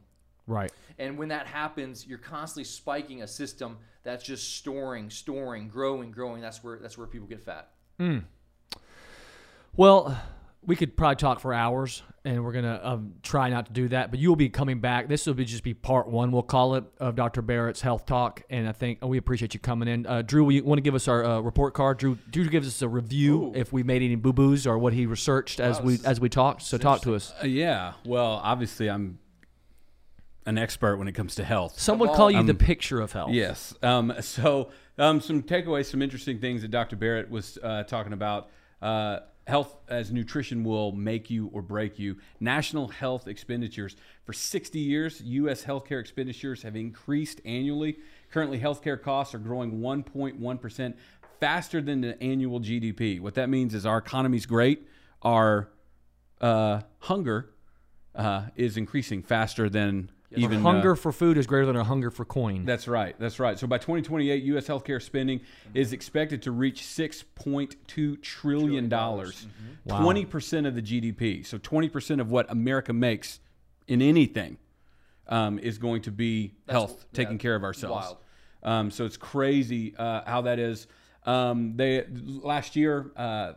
Right. 0.47 0.71
and 0.97 1.17
when 1.17 1.29
that 1.29 1.45
happens 1.45 2.07
you're 2.07 2.17
constantly 2.17 2.63
spiking 2.63 3.21
a 3.21 3.27
system 3.27 3.77
that's 4.03 4.23
just 4.23 4.55
storing 4.57 5.09
storing 5.09 5.67
growing 5.67 6.11
growing. 6.11 6.41
That's 6.41 6.63
where 6.63 6.79
that's 6.79 6.97
where 6.97 7.07
people 7.07 7.27
get 7.27 7.41
fat. 7.41 7.69
Hmm. 7.99 8.19
Well, 9.75 10.17
we 10.65 10.75
could 10.75 10.97
probably 10.97 11.15
talk 11.15 11.39
for 11.39 11.53
hours, 11.53 12.03
and 12.25 12.43
we're 12.43 12.51
gonna 12.51 12.79
um, 12.83 13.13
try 13.23 13.49
not 13.49 13.67
to 13.67 13.71
do 13.71 13.87
that. 13.89 14.11
But 14.11 14.19
you 14.19 14.29
will 14.29 14.35
be 14.35 14.49
coming 14.49 14.79
back. 14.79 15.07
This 15.07 15.25
will 15.25 15.33
be 15.33 15.45
just 15.45 15.63
be 15.63 15.73
part 15.73 16.09
one, 16.09 16.31
we'll 16.31 16.43
call 16.43 16.75
it, 16.75 16.83
of 16.99 17.15
Dr. 17.15 17.41
Barrett's 17.41 17.81
health 17.81 18.05
talk. 18.05 18.43
And 18.49 18.67
I 18.67 18.73
think 18.73 19.03
we 19.03 19.17
appreciate 19.17 19.53
you 19.53 19.59
coming 19.59 19.87
in. 19.87 20.05
Uh, 20.05 20.21
Drew, 20.21 20.49
you 20.49 20.63
want 20.63 20.77
to 20.77 20.81
give 20.81 20.95
us 20.95 21.07
our 21.07 21.23
uh, 21.23 21.39
report 21.39 21.73
card? 21.73 21.97
Drew, 21.97 22.17
Drew 22.29 22.47
gives 22.49 22.67
us 22.67 22.81
a 22.81 22.89
review 22.89 23.45
Ooh. 23.45 23.53
if 23.55 23.71
we 23.71 23.83
made 23.83 24.01
any 24.01 24.15
boo 24.15 24.33
boos 24.33 24.67
or 24.67 24.77
what 24.77 24.93
he 24.93 25.05
researched 25.05 25.59
as 25.59 25.81
we 25.81 25.97
as 26.05 26.19
we 26.19 26.27
talked. 26.29 26.61
So 26.61 26.77
talk 26.77 27.01
to 27.03 27.15
us. 27.15 27.33
Uh, 27.41 27.47
yeah. 27.47 27.93
Well, 28.05 28.41
obviously, 28.43 28.89
I'm 28.89 29.19
an 30.45 30.57
expert 30.57 30.97
when 30.97 31.07
it 31.07 31.13
comes 31.13 31.35
to 31.35 31.43
health. 31.43 31.79
Some 31.79 31.99
would 31.99 32.11
call 32.11 32.29
you 32.29 32.43
the 32.43 32.51
Um, 32.51 32.57
picture 32.57 32.99
of 32.99 33.11
health. 33.13 33.31
Yes. 33.31 33.73
Um, 33.81 34.13
so, 34.21 34.71
um, 34.97 35.21
some 35.21 35.41
takeaways, 35.43 35.85
some 35.85 36.01
interesting 36.01 36.39
things 36.39 36.63
that 36.63 36.71
Dr. 36.71 36.95
Barrett 36.95 37.29
was 37.29 37.57
uh, 37.63 37.83
talking 37.83 38.13
about. 38.13 38.49
Health 39.49 39.77
as 39.87 40.11
nutrition 40.11 40.63
will 40.63 40.91
make 40.91 41.31
you 41.31 41.49
or 41.51 41.63
break 41.63 41.97
you. 41.97 42.17
National 42.39 42.87
health 42.87 43.27
expenditures. 43.27 43.95
For 44.23 44.31
60 44.31 44.77
years, 44.77 45.21
U.S. 45.21 45.63
healthcare 45.63 45.99
expenditures 45.99 46.61
have 46.61 46.75
increased 46.75 47.41
annually. 47.45 47.97
Currently, 48.29 48.59
healthcare 48.59 49.01
costs 49.01 49.33
are 49.33 49.39
growing 49.39 49.79
1.1% 49.79 50.93
faster 51.39 51.81
than 51.81 52.01
the 52.01 52.21
annual 52.21 52.59
GDP. 52.59 53.19
What 53.19 53.33
that 53.33 53.49
means 53.49 53.73
is 53.73 53.87
our 53.87 53.97
economy's 53.97 54.45
great. 54.45 54.87
Our 55.23 55.69
uh, 56.39 56.81
hunger 56.99 57.49
uh, 58.13 58.43
is 58.55 58.77
increasing 58.77 59.23
faster 59.23 59.67
than 59.67 60.11
even 60.35 60.59
uh, 60.59 60.61
hunger 60.61 60.95
for 60.95 61.11
food 61.11 61.37
is 61.37 61.47
greater 61.47 61.65
than 61.65 61.75
a 61.75 61.83
hunger 61.83 62.11
for 62.11 62.23
coin. 62.25 62.65
that's 62.65 62.87
right. 62.87 63.15
That's 63.19 63.39
right. 63.39 63.57
So 63.57 63.65
by 63.67 63.77
2028, 63.79 64.43
U.S. 64.43 64.67
healthcare 64.67 65.01
spending 65.01 65.41
is 65.73 65.91
expected 65.93 66.43
to 66.43 66.51
reach 66.51 66.81
6.2 66.83 68.21
trillion 68.21 68.89
dollars, 68.89 69.47
Wow. 69.85 70.01
20 70.01 70.25
percent 70.25 70.67
of 70.67 70.75
the 70.75 70.81
GDP. 70.81 71.45
So 71.45 71.57
20 71.57 71.89
percent 71.89 72.21
of 72.21 72.29
what 72.31 72.49
America 72.51 72.93
makes 72.93 73.39
in 73.87 74.01
anything 74.01 74.57
um, 75.27 75.57
is 75.59 75.77
going 75.77 76.01
to 76.03 76.11
be 76.11 76.53
health, 76.67 77.05
yeah, 77.11 77.23
taking 77.23 77.37
care 77.37 77.55
of 77.55 77.63
ourselves. 77.63 78.05
wild. 78.07 78.17
Um, 78.61 78.91
so 78.91 79.05
it's 79.05 79.17
crazy 79.17 79.95
uh, 79.97 80.21
how 80.25 80.41
that 80.41 80.59
is. 80.59 80.87
Um, 81.25 81.73
they 81.75 82.05
last 82.09 82.75
year, 82.75 83.11
uh, 83.15 83.53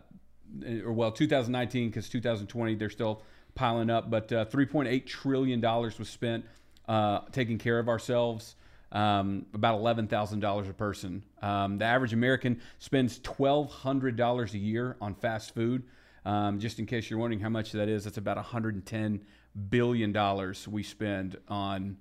or 0.84 0.92
well, 0.92 1.12
2019 1.12 1.88
because 1.90 2.08
2020 2.08 2.74
they're 2.76 2.90
still 2.90 3.22
piling 3.54 3.90
up, 3.90 4.10
but 4.10 4.32
uh, 4.32 4.44
3.8 4.46 5.04
trillion 5.06 5.60
dollars 5.60 5.98
was 5.98 6.08
spent 6.08 6.44
uh, 6.88 7.20
taking 7.32 7.58
care 7.58 7.78
of 7.78 7.88
ourselves. 7.88 8.56
Um, 8.90 9.46
about 9.54 9.76
eleven 9.76 10.06
thousand 10.06 10.40
dollars 10.40 10.68
a 10.68 10.74
person. 10.74 11.24
Um, 11.40 11.78
the 11.78 11.86
average 11.86 12.12
American 12.12 12.60
spends 12.78 13.18
twelve 13.20 13.70
hundred 13.70 14.16
dollars 14.16 14.52
a 14.52 14.58
year 14.58 14.96
on 15.00 15.14
fast 15.14 15.54
food. 15.54 15.84
Um, 16.24 16.60
just 16.60 16.78
in 16.78 16.86
case 16.86 17.10
you're 17.10 17.18
wondering 17.18 17.40
how 17.40 17.48
much 17.48 17.72
that 17.72 17.88
is, 17.88 18.04
that's 18.04 18.18
about 18.18 18.36
110 18.36 19.20
billion 19.70 20.12
dollars 20.12 20.68
we 20.68 20.82
spend 20.82 21.36
on 21.48 21.96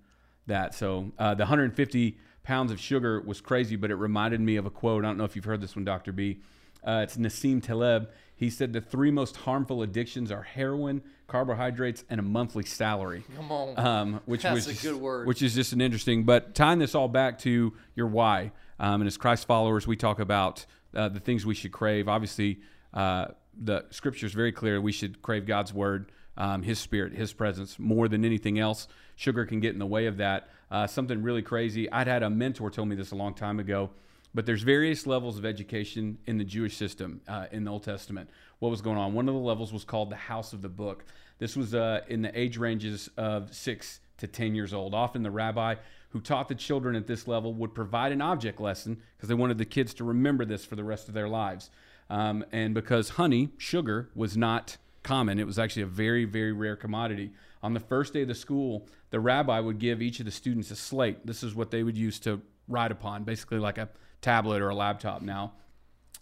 that. 0.48 0.76
So 0.76 1.12
uh, 1.18 1.34
the 1.34 1.44
150 1.44 2.18
pounds 2.44 2.72
of 2.72 2.80
sugar 2.80 3.22
was 3.22 3.42
crazy, 3.42 3.76
but 3.76 3.92
it 3.92 3.96
reminded 3.96 4.42
me 4.42 4.56
of 4.58 4.66
a 4.66 4.70
quote. 4.70 5.04
I 5.04 5.08
don't 5.08 5.18
know 5.18 5.24
if 5.24 5.36
you've 5.36 5.46
heard 5.46 5.62
this 5.62 5.76
one, 5.76 5.86
Dr. 5.86 6.12
B. 6.12 6.40
Uh, 6.84 7.02
it's 7.04 7.18
Nassim 7.18 7.62
Taleb. 7.62 8.10
He 8.36 8.50
said 8.50 8.74
the 8.74 8.82
three 8.82 9.12
most 9.12 9.38
harmful 9.38 9.84
addictions 9.84 10.32
are 10.32 10.42
heroin, 10.42 11.04
carbohydrates, 11.32 12.04
and 12.10 12.20
a 12.20 12.24
monthly 12.24 12.66
salary. 12.66 13.24
Come 13.38 13.52
on. 13.52 13.80
Um, 13.80 14.22
which 14.26 14.44
That's 14.44 14.68
was 14.68 14.84
a 14.84 14.88
good 14.88 15.00
word. 15.00 15.28
Which 15.28 15.42
is 15.42 15.56
just 15.56 15.72
an 15.72 15.80
interesting. 15.80 16.26
But 16.26 16.54
tying 16.54 16.80
this 16.80 16.94
all 16.94 17.08
back 17.08 17.40
to 17.40 17.74
your 17.96 18.08
why, 18.08 18.52
um, 18.80 19.02
and 19.02 19.08
as 19.08 19.16
Christ 19.16 19.48
followers, 19.48 19.88
we 19.88 19.96
talk 19.96 20.20
about 20.20 20.66
uh, 20.94 21.08
the 21.08 21.22
things 21.22 21.46
we 21.46 21.56
should 21.56 21.72
crave. 21.72 22.10
Obviously, 22.10 22.60
uh, 22.94 23.28
the 23.58 23.86
Scripture 23.92 24.26
is 24.26 24.34
very 24.34 24.52
clear. 24.52 24.82
We 24.82 24.92
should 24.92 25.22
crave 25.22 25.46
God's 25.46 25.74
word, 25.74 26.12
um, 26.36 26.64
His 26.64 26.80
Spirit, 26.80 27.14
His 27.14 27.32
presence 27.32 27.80
more 27.80 28.10
than 28.10 28.26
anything 28.26 28.60
else. 28.60 28.90
Sugar 29.16 29.46
can 29.46 29.62
get 29.62 29.72
in 29.72 29.80
the 29.80 29.86
way 29.86 30.08
of 30.08 30.18
that. 30.18 30.50
Uh, 30.70 30.86
something 30.86 31.24
really 31.24 31.42
crazy. 31.42 31.90
I'd 31.92 32.08
had 32.08 32.24
a 32.24 32.30
mentor 32.30 32.70
tell 32.70 32.86
me 32.86 32.96
this 32.96 33.12
a 33.12 33.16
long 33.16 33.34
time 33.34 33.60
ago. 33.60 33.92
But 34.34 34.46
there's 34.46 34.64
various 34.64 35.06
levels 35.06 35.38
of 35.38 35.46
education 35.46 36.18
in 36.26 36.38
the 36.38 36.46
Jewish 36.46 36.78
system 36.78 37.22
uh, 37.28 37.48
in 37.52 37.66
the 37.66 37.72
Old 37.72 37.84
Testament. 37.84 38.30
What 38.62 38.70
was 38.70 38.82
going 38.84 39.00
on? 39.00 39.16
One 39.16 39.28
of 39.28 39.34
the 39.34 39.42
levels 39.42 39.74
was 39.74 39.84
called 39.84 40.12
the 40.12 40.16
House 40.16 40.54
of 40.54 40.62
the 40.62 40.70
Book. 40.70 41.04
This 41.40 41.56
was 41.56 41.74
uh, 41.74 42.02
in 42.08 42.22
the 42.22 42.40
age 42.40 42.58
ranges 42.58 43.10
of 43.18 43.56
six 43.56 44.02
to 44.18 44.28
10 44.28 44.54
years 44.54 44.72
old. 44.72 44.94
Often 44.94 45.24
the 45.24 45.32
rabbi 45.32 45.78
who 46.10 46.20
taught 46.20 46.48
the 46.48 46.54
children 46.54 46.96
at 46.96 47.08
this 47.08 47.28
level 47.28 47.56
would 47.56 47.74
provide 47.74 48.12
an 48.12 48.22
object 48.22 48.62
lesson 48.62 49.02
because 49.18 49.30
they 49.30 49.34
wanted 49.34 49.58
the 49.58 49.66
kids 49.66 49.96
to 49.96 50.04
remember 50.04 50.46
this 50.46 50.64
for 50.64 50.76
the 50.76 50.84
rest 50.84 51.08
of 51.08 51.16
their 51.16 51.28
lives. 51.28 51.72
Um, 52.08 52.46
and 52.52 52.76
because 52.76 53.10
honey, 53.10 53.50
sugar, 53.58 54.12
was 54.14 54.38
not 54.38 54.78
common, 55.02 55.40
it 55.40 55.48
was 55.48 55.58
actually 55.58 55.82
a 55.82 55.88
very, 55.88 56.26
very 56.26 56.52
rare 56.52 56.76
commodity. 56.76 57.32
On 57.64 57.74
the 57.74 57.80
first 57.80 58.14
day 58.14 58.22
of 58.22 58.28
the 58.28 58.36
school, 58.36 58.88
the 59.10 59.20
rabbi 59.20 59.60
would 59.60 59.80
give 59.80 60.04
each 60.04 60.20
of 60.20 60.28
the 60.28 60.32
students 60.32 60.70
a 60.70 60.76
slate. 60.76 61.26
This 61.26 61.42
is 61.42 61.56
what 61.56 61.72
they 61.72 61.82
would 61.82 61.98
use 61.98 62.20
to 62.20 62.40
write 62.68 62.92
upon, 62.92 63.24
basically 63.24 63.58
like 63.58 63.80
a 63.80 63.90
tablet 64.22 64.62
or 64.62 64.70
a 64.70 64.76
laptop 64.76 65.24
now. 65.24 65.54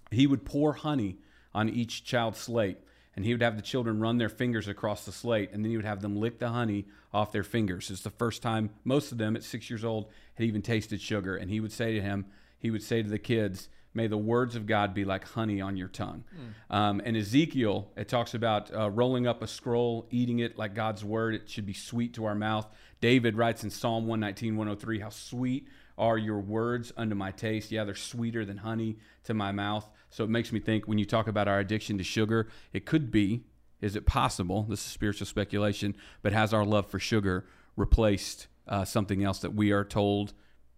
He 0.09 0.25
would 0.25 0.45
pour 0.45 0.71
honey 0.71 1.17
on 1.53 1.69
each 1.69 2.03
child's 2.03 2.39
slate, 2.39 2.77
and 3.15 3.25
he 3.25 3.33
would 3.33 3.41
have 3.41 3.55
the 3.55 3.61
children 3.61 3.99
run 3.99 4.17
their 4.17 4.29
fingers 4.29 4.67
across 4.67 5.05
the 5.05 5.11
slate, 5.11 5.51
and 5.51 5.63
then 5.63 5.71
he 5.71 5.77
would 5.77 5.85
have 5.85 6.01
them 6.01 6.15
lick 6.15 6.39
the 6.39 6.49
honey 6.49 6.85
off 7.13 7.31
their 7.31 7.43
fingers. 7.43 7.89
It's 7.89 8.01
the 8.01 8.09
first 8.09 8.41
time 8.41 8.69
most 8.83 9.11
of 9.11 9.17
them 9.17 9.35
at 9.35 9.43
six 9.43 9.69
years 9.69 9.83
old 9.83 10.07
had 10.35 10.45
even 10.45 10.61
tasted 10.61 11.01
sugar, 11.01 11.35
and 11.35 11.49
he 11.49 11.59
would 11.59 11.71
say 11.71 11.93
to 11.93 12.01
him, 12.01 12.25
he 12.59 12.71
would 12.71 12.83
say 12.83 13.01
to 13.01 13.09
the 13.09 13.19
kids, 13.19 13.69
May 13.91 14.05
the 14.05 14.17
words 14.17 14.55
of 14.55 14.67
God 14.67 14.93
be 14.93 15.03
like 15.03 15.27
honey 15.29 15.61
on 15.61 15.75
your 15.75 15.87
tongue. 15.87 16.23
Um, 16.69 17.01
and 17.03 17.17
Ezekiel, 17.17 17.89
it 17.97 18.07
talks 18.07 18.35
about 18.35 18.73
uh, 18.73 18.89
rolling 18.91 19.25
up 19.25 19.41
a 19.41 19.47
scroll, 19.47 20.05
eating 20.11 20.39
it 20.39 20.59
like 20.59 20.75
God's 20.75 21.03
word. 21.03 21.33
It 21.33 21.49
should 21.49 21.65
be 21.65 21.73
sweet 21.73 22.13
to 22.13 22.25
our 22.25 22.35
mouth. 22.35 22.67
David 23.01 23.35
writes 23.35 23.63
in 23.63 23.71
Psalm 23.71 24.05
119, 24.05 24.55
103, 24.55 24.99
How 24.99 25.09
sweet 25.09 25.67
are 25.99 26.17
your 26.17 26.39
words 26.39 26.91
unto 26.97 27.13
my 27.13 27.31
taste. 27.31 27.71
Yeah, 27.71 27.83
they're 27.83 27.95
sweeter 27.95 28.45
than 28.45 28.57
honey 28.57 28.97
to 29.25 29.33
my 29.33 29.51
mouth. 29.51 29.87
So 30.09 30.23
it 30.23 30.29
makes 30.29 30.51
me 30.51 30.59
think 30.59 30.87
when 30.87 30.97
you 30.97 31.05
talk 31.05 31.27
about 31.27 31.47
our 31.47 31.59
addiction 31.59 31.97
to 31.99 32.03
sugar, 32.03 32.47
it 32.73 32.85
could 32.85 33.11
be, 33.11 33.43
is 33.81 33.95
it 33.95 34.05
possible, 34.05 34.63
this 34.63 34.79
is 34.79 34.91
spiritual 34.91 35.27
speculation, 35.27 35.95
but 36.21 36.33
has 36.33 36.53
our 36.53 36.65
love 36.65 36.87
for 36.87 36.99
sugar 36.99 37.45
replaced 37.75 38.47
uh, 38.67 38.85
something 38.85 39.23
else 39.23 39.39
that 39.39 39.53
we 39.53 39.71
are 39.71 39.83
told 39.83 40.33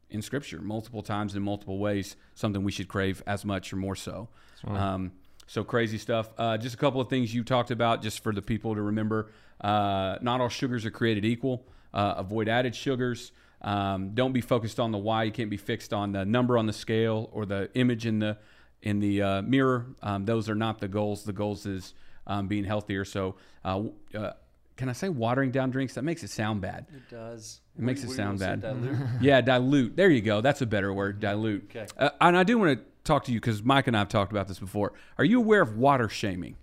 in 0.10 0.22
Scripture 0.22 0.60
multiple 0.62 1.02
times 1.02 1.36
in 1.36 1.42
multiple 1.44 1.80
ways, 1.80 2.16
something 2.36 2.64
we 2.64 2.72
should 2.72 2.88
crave 2.88 3.24
as 3.26 3.46
much 3.46 3.72
or 3.72 3.78
more 3.78 3.96
so. 3.96 4.28
Um, 4.76 5.12
so 5.48 5.64
crazy 5.64 5.98
stuff. 5.98 6.30
Uh, 6.38 6.58
just 6.58 6.76
a 6.76 6.78
couple 6.78 7.02
of 7.02 7.10
things 7.10 7.34
you 7.34 7.44
talked 7.44 7.72
about, 7.72 8.02
just 8.02 8.24
for 8.24 8.34
the 8.34 8.42
people 8.42 8.76
to 8.76 8.82
remember. 8.82 9.32
Uh, 9.60 10.18
not 10.22 10.42
all 10.42 10.50
sugars 10.50 10.86
are 10.86 10.92
created 10.92 11.26
equal. 11.26 11.66
Uh, 11.94 12.16
avoid 12.18 12.48
added 12.48 12.76
sugars. 12.76 13.32
Um, 13.62 14.12
don't 14.14 14.32
be 14.34 14.42
focused 14.42 14.80
on 14.80 14.92
the 14.92 14.98
why. 14.98 15.24
You 15.24 15.32
can't 15.32 15.50
be 15.50 15.58
fixed 15.58 15.94
on 15.94 16.12
the 16.12 16.26
number 16.26 16.58
on 16.58 16.66
the 16.66 16.74
scale 16.74 17.30
or 17.32 17.46
the 17.46 17.70
image 17.76 18.06
in 18.06 18.20
the 18.20 18.38
in 18.82 19.00
the 19.00 19.22
uh, 19.22 19.42
mirror. 19.44 19.86
Um, 20.02 20.26
those 20.26 20.50
are 20.50 20.56
not 20.56 20.80
the 20.80 20.88
goals. 20.88 21.24
The 21.24 21.34
goals 21.34 21.66
is 21.68 21.94
um, 22.26 22.48
being 22.48 22.64
healthier. 22.64 23.06
So, 23.06 23.36
uh, 23.64 23.84
uh, 24.16 24.32
can 24.78 24.90
I 24.90 24.94
say 24.94 25.10
watering 25.10 25.52
down 25.52 25.70
drinks? 25.70 25.94
That 25.94 26.04
makes 26.04 26.24
it 26.24 26.32
sound 26.32 26.62
bad. 26.62 26.88
It 26.96 27.08
does. 27.10 27.62
It 27.78 27.84
makes 27.84 28.00
What- 28.00 28.06
it 28.06 28.08
do 28.08 28.12
you 28.14 28.18
sound 28.18 28.40
bad. 28.40 28.62
dilute? 28.62 28.98
yeah, 29.22 29.42
dilute. 29.42 29.96
There 29.96 30.10
you 30.10 30.22
go. 30.22 30.42
That's 30.42 30.62
a 30.62 30.66
better 30.66 30.92
word. 30.92 31.20
Dilute. 31.20 31.66
Okay. 31.70 31.86
Uh, 31.98 32.10
and 32.20 32.36
I 32.36 32.44
do 32.44 32.58
want 32.58 32.80
to 32.80 32.86
talk 33.04 33.24
to 33.26 33.32
you 33.32 33.40
because 33.40 33.62
Mike 33.62 33.86
and 33.86 33.96
I 33.96 34.00
have 34.00 34.10
talked 34.10 34.32
about 34.32 34.48
this 34.48 34.58
before. 34.60 34.94
Are 35.20 35.26
you 35.26 35.38
aware 35.40 35.62
of 35.62 35.78
water 35.78 36.10
shaming? 36.10 36.56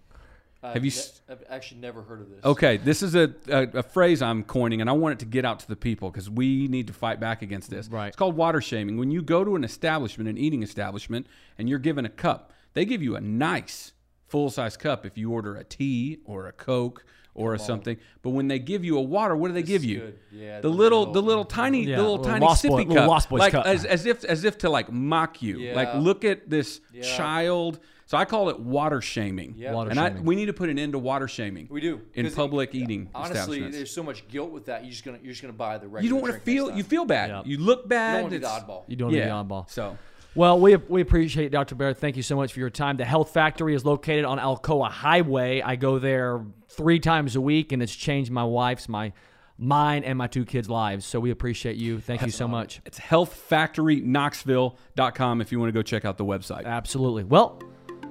I've 0.62 0.74
Have 0.74 0.84
you 0.84 0.90
ne- 0.90 0.96
s- 0.96 1.20
I've 1.28 1.44
actually 1.48 1.80
never 1.80 2.02
heard 2.02 2.20
of 2.20 2.30
this. 2.30 2.44
Okay, 2.44 2.78
this 2.78 3.02
is 3.02 3.14
a, 3.14 3.32
a, 3.48 3.62
a 3.78 3.82
phrase 3.82 4.20
I'm 4.20 4.42
coining, 4.42 4.80
and 4.80 4.90
I 4.90 4.92
want 4.92 5.12
it 5.12 5.18
to 5.20 5.24
get 5.26 5.44
out 5.44 5.60
to 5.60 5.68
the 5.68 5.76
people 5.76 6.10
because 6.10 6.28
we 6.28 6.66
need 6.66 6.88
to 6.88 6.92
fight 6.92 7.20
back 7.20 7.42
against 7.42 7.70
this. 7.70 7.88
Right. 7.88 8.08
It's 8.08 8.16
called 8.16 8.36
water 8.36 8.60
shaming. 8.60 8.96
When 8.98 9.10
you 9.12 9.22
go 9.22 9.44
to 9.44 9.54
an 9.54 9.62
establishment, 9.62 10.28
an 10.28 10.36
eating 10.36 10.62
establishment, 10.64 11.28
and 11.58 11.68
you're 11.68 11.78
given 11.78 12.04
a 12.04 12.08
cup, 12.08 12.52
they 12.74 12.84
give 12.84 13.02
you 13.02 13.14
a 13.14 13.20
nice 13.20 13.92
full 14.26 14.50
size 14.50 14.76
cup 14.76 15.06
if 15.06 15.16
you 15.16 15.30
order 15.32 15.54
a 15.56 15.62
tea 15.64 16.18
or 16.24 16.48
a 16.48 16.52
Coke 16.52 17.04
or 17.34 17.54
a 17.54 17.58
something. 17.58 17.96
But 18.22 18.30
when 18.30 18.48
they 18.48 18.58
give 18.58 18.84
you 18.84 18.98
a 18.98 19.02
water, 19.02 19.36
what 19.36 19.46
do 19.46 19.54
they 19.54 19.62
give 19.62 19.84
you? 19.84 20.14
Yeah, 20.32 20.56
the 20.60 20.68
the 20.68 20.74
little, 20.74 20.98
little- 21.02 21.14
the 21.14 21.22
little 21.22 21.44
tiny, 21.44 21.84
Yeah, 21.84 21.96
the 21.96 22.02
little 22.02 22.16
little 22.16 22.32
tiny 22.32 22.44
Lost 22.44 22.64
sippy 22.64 22.68
Boy- 22.70 22.78
cup, 22.82 22.88
little 22.94 23.08
Lost 23.08 23.30
Boys 23.30 23.38
like 23.38 23.52
cup. 23.52 23.64
As, 23.66 23.84
as 23.84 24.06
if, 24.06 24.24
as 24.24 24.42
if 24.42 24.58
to 24.58 24.70
like 24.70 24.90
mock 24.90 25.40
you. 25.40 25.58
Yeah. 25.60 25.76
Like, 25.76 25.94
look 25.94 26.24
at 26.24 26.50
this 26.50 26.80
Yeah. 26.92 27.02
child. 27.16 27.78
So 28.08 28.16
I 28.16 28.24
call 28.24 28.48
it 28.48 28.58
water 28.58 29.02
shaming. 29.02 29.54
Yeah. 29.58 29.74
Water 29.74 29.90
and 29.90 30.00
I, 30.00 30.08
we 30.08 30.34
need 30.34 30.46
to 30.46 30.54
put 30.54 30.70
an 30.70 30.78
end 30.78 30.92
to 30.92 30.98
water 30.98 31.28
shaming 31.28 31.68
We 31.70 31.82
do 31.82 32.00
in 32.14 32.32
public 32.32 32.74
eating 32.74 33.10
Honestly, 33.14 33.70
there's 33.70 33.90
so 33.90 34.02
much 34.02 34.26
guilt 34.28 34.50
with 34.50 34.64
that. 34.64 34.82
You're 34.82 34.92
just 34.92 35.04
gonna 35.04 35.18
you're 35.22 35.32
just 35.32 35.42
gonna 35.42 35.52
buy 35.52 35.76
the 35.76 35.88
regular. 35.88 36.02
You 36.02 36.08
don't 36.08 36.22
want 36.22 36.32
to 36.32 36.40
feel. 36.40 36.74
You 36.74 36.84
feel 36.84 37.04
bad. 37.04 37.28
Yeah. 37.28 37.42
You 37.44 37.58
look 37.58 37.86
bad. 37.86 37.92
You 37.98 37.98
bad. 37.98 38.12
don't 38.12 38.22
want 38.22 38.32
to 38.32 38.38
be 38.38 38.42
the 38.42 38.48
oddball. 38.48 38.84
You 38.86 38.96
don't 38.96 39.12
yeah. 39.12 39.24
need 39.24 39.26
the 39.26 39.32
oddball. 39.32 39.68
So 39.68 39.98
Well, 40.34 40.58
we, 40.58 40.74
we 40.76 41.02
appreciate 41.02 41.44
it, 41.44 41.50
Dr. 41.50 41.74
Barrett. 41.74 41.98
Thank 41.98 42.16
you 42.16 42.22
so 42.22 42.34
much 42.34 42.54
for 42.54 42.60
your 42.60 42.70
time. 42.70 42.96
The 42.96 43.04
Health 43.04 43.34
Factory 43.34 43.74
is 43.74 43.84
located 43.84 44.24
on 44.24 44.38
Alcoa 44.38 44.90
Highway. 44.90 45.60
I 45.60 45.76
go 45.76 45.98
there 45.98 46.46
three 46.70 47.00
times 47.00 47.36
a 47.36 47.42
week, 47.42 47.72
and 47.72 47.82
it's 47.82 47.94
changed 47.94 48.30
my 48.30 48.44
wife's, 48.44 48.88
my 48.88 49.12
mine, 49.58 50.02
and 50.02 50.16
my 50.16 50.28
two 50.28 50.46
kids' 50.46 50.70
lives. 50.70 51.04
So 51.04 51.20
we 51.20 51.30
appreciate 51.30 51.76
you. 51.76 52.00
Thank 52.00 52.22
you 52.22 52.30
so 52.30 52.48
much. 52.48 52.80
it's 52.86 52.98
healthfactoryknoxville.com 52.98 55.42
if 55.42 55.52
you 55.52 55.60
want 55.60 55.68
to 55.68 55.74
go 55.74 55.82
check 55.82 56.06
out 56.06 56.16
the 56.16 56.24
website. 56.24 56.64
Absolutely. 56.64 57.24
Well, 57.24 57.60